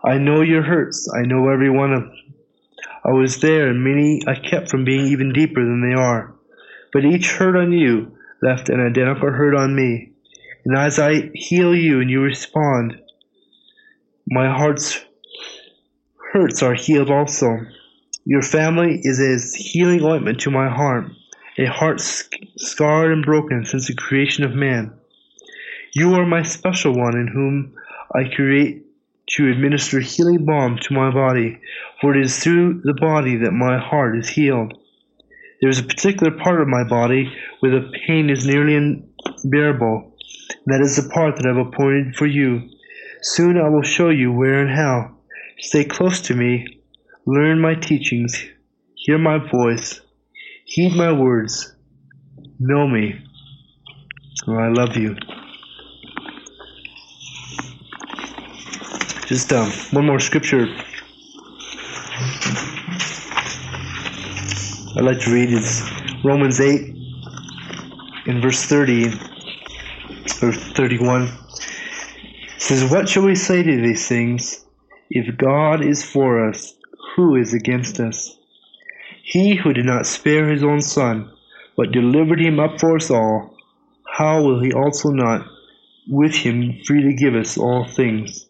[0.04, 1.08] I know your hurts.
[1.14, 2.12] I know every one of Them.
[3.04, 6.34] I was there and many I kept from being even deeper than they are.
[6.92, 10.12] But each hurt on you left an identical hurt on me.
[10.64, 13.01] And as I heal you and you respond,
[14.32, 14.98] my heart's
[16.32, 17.58] hurts are healed also.
[18.24, 21.04] Your family is as healing ointment to my heart,
[21.58, 24.94] a heart scarred and broken since the creation of man.
[25.94, 27.74] You are my special one in whom
[28.14, 28.86] I create
[29.32, 31.60] to administer healing balm to my body,
[32.00, 34.72] for it is through the body that my heart is healed.
[35.60, 37.30] There is a particular part of my body
[37.60, 40.16] where the pain is nearly unbearable,
[40.66, 42.70] that is the part that I have appointed for you.
[43.24, 45.14] Soon I will show you where and how.
[45.60, 46.82] Stay close to me,
[47.24, 48.44] learn my teachings,
[48.96, 50.00] hear my voice,
[50.64, 51.72] heed my words,
[52.58, 53.24] know me,
[54.44, 55.14] for I love you.
[59.26, 60.66] Just um, one more scripture.
[64.96, 65.88] I'd like to read is
[66.24, 66.96] Romans 8
[68.26, 69.06] in verse 30
[70.42, 71.41] or 31
[72.62, 74.64] says, What shall we say to these things?
[75.10, 76.74] If God is for us,
[77.14, 78.38] who is against us?
[79.24, 81.30] He who did not spare his own son,
[81.76, 83.56] but delivered him up for us all,
[84.06, 85.46] how will he also not
[86.08, 88.46] with him freely give us all things?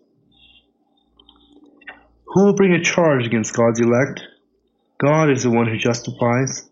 [2.27, 4.23] Who will bring a charge against God's elect?
[4.99, 6.69] God is the one who justifies.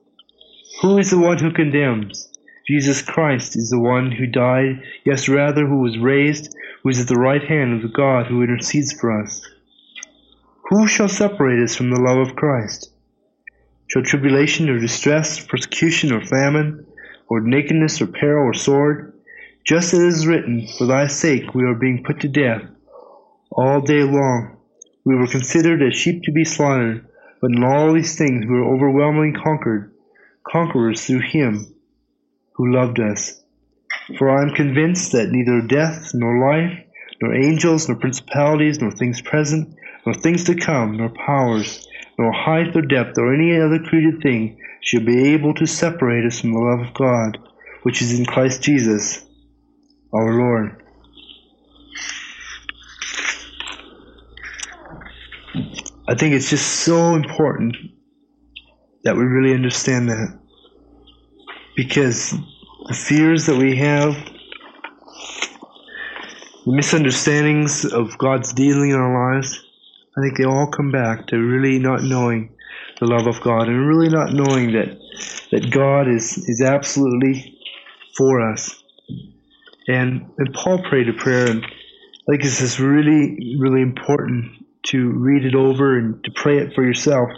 [0.82, 2.30] Who is the one who condemns?
[2.66, 7.08] Jesus Christ is the one who died, yes, rather, who was raised, who is at
[7.08, 9.46] the right hand of the God who intercedes for us.
[10.70, 12.92] Who shall separate us from the love of Christ?
[13.88, 16.86] Shall tribulation or distress, persecution or famine,
[17.28, 19.14] or nakedness or peril or sword?
[19.66, 22.62] Just as it is written, For thy sake we are being put to death
[23.50, 24.56] all day long.
[25.04, 27.06] We were considered as sheep to be slaughtered,
[27.40, 29.92] but in all these things we were overwhelmingly conquered,
[30.46, 31.74] conquerors through him
[32.54, 33.42] who loved us.
[34.18, 36.78] For I am convinced that neither death, nor life,
[37.20, 41.86] nor angels, nor principalities, nor things present, nor things to come, nor powers,
[42.18, 46.40] nor height or depth, or any other created thing shall be able to separate us
[46.40, 47.38] from the love of God,
[47.82, 49.24] which is in Christ Jesus,
[50.12, 50.82] our Lord.
[56.08, 57.76] I think it's just so important
[59.04, 60.38] that we really understand that
[61.76, 62.34] because
[62.90, 64.16] the fears that we have,
[66.66, 69.62] the misunderstandings of God's dealing in our lives,
[70.18, 72.50] I think they all come back to really not knowing
[72.98, 74.98] the love of God and really not knowing that
[75.52, 77.60] that God is is absolutely
[78.16, 78.82] for us.
[79.86, 85.10] And and Paul prayed a prayer, and I think this is really really important to
[85.12, 87.30] read it over and to pray it for yourself.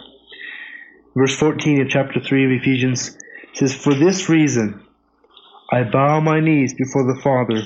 [1.15, 3.15] Verse 14 of chapter 3 of Ephesians
[3.53, 4.82] says, For this reason
[5.73, 7.63] I bow my knees before the Father,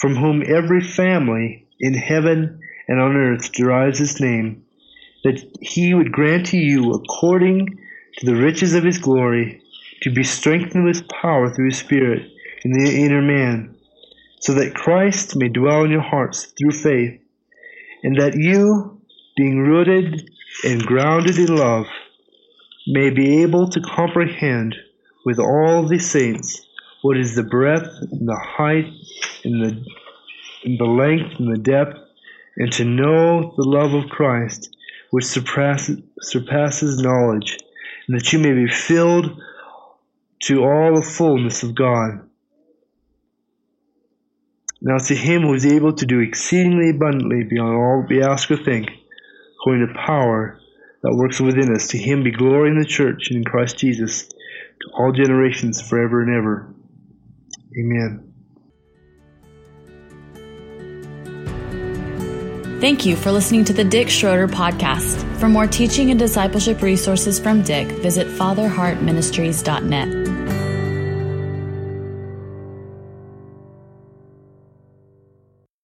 [0.00, 4.62] from whom every family in heaven and on earth derives its name,
[5.24, 7.66] that he would grant to you, according
[8.18, 9.60] to the riches of his glory,
[10.02, 12.30] to be strengthened with power through his Spirit
[12.64, 13.74] in the inner man,
[14.38, 17.20] so that Christ may dwell in your hearts through faith,
[18.04, 19.00] and that you,
[19.36, 20.30] being rooted
[20.64, 21.86] and grounded in love,
[22.86, 24.76] may be able to comprehend
[25.24, 26.64] with all the saints
[27.02, 28.86] what is the breadth and the height
[29.44, 29.84] and the,
[30.64, 31.98] and the length and the depth,
[32.56, 34.74] and to know the love of Christ,
[35.10, 37.58] which surpasses, surpasses knowledge,
[38.06, 39.40] and that you may be filled
[40.44, 42.28] to all the fullness of God.
[44.80, 48.56] Now to him who is able to do exceedingly abundantly beyond all we ask or
[48.56, 48.90] think,
[49.60, 50.58] according to power
[51.02, 54.28] that works within us, to him be glory in the church and in Christ Jesus
[54.28, 56.74] to all generations forever and ever.
[57.78, 58.32] Amen.
[62.80, 65.22] Thank you for listening to the Dick Schroeder podcast.
[65.38, 70.21] For more teaching and discipleship resources from Dick, visit fatherheartministries.net.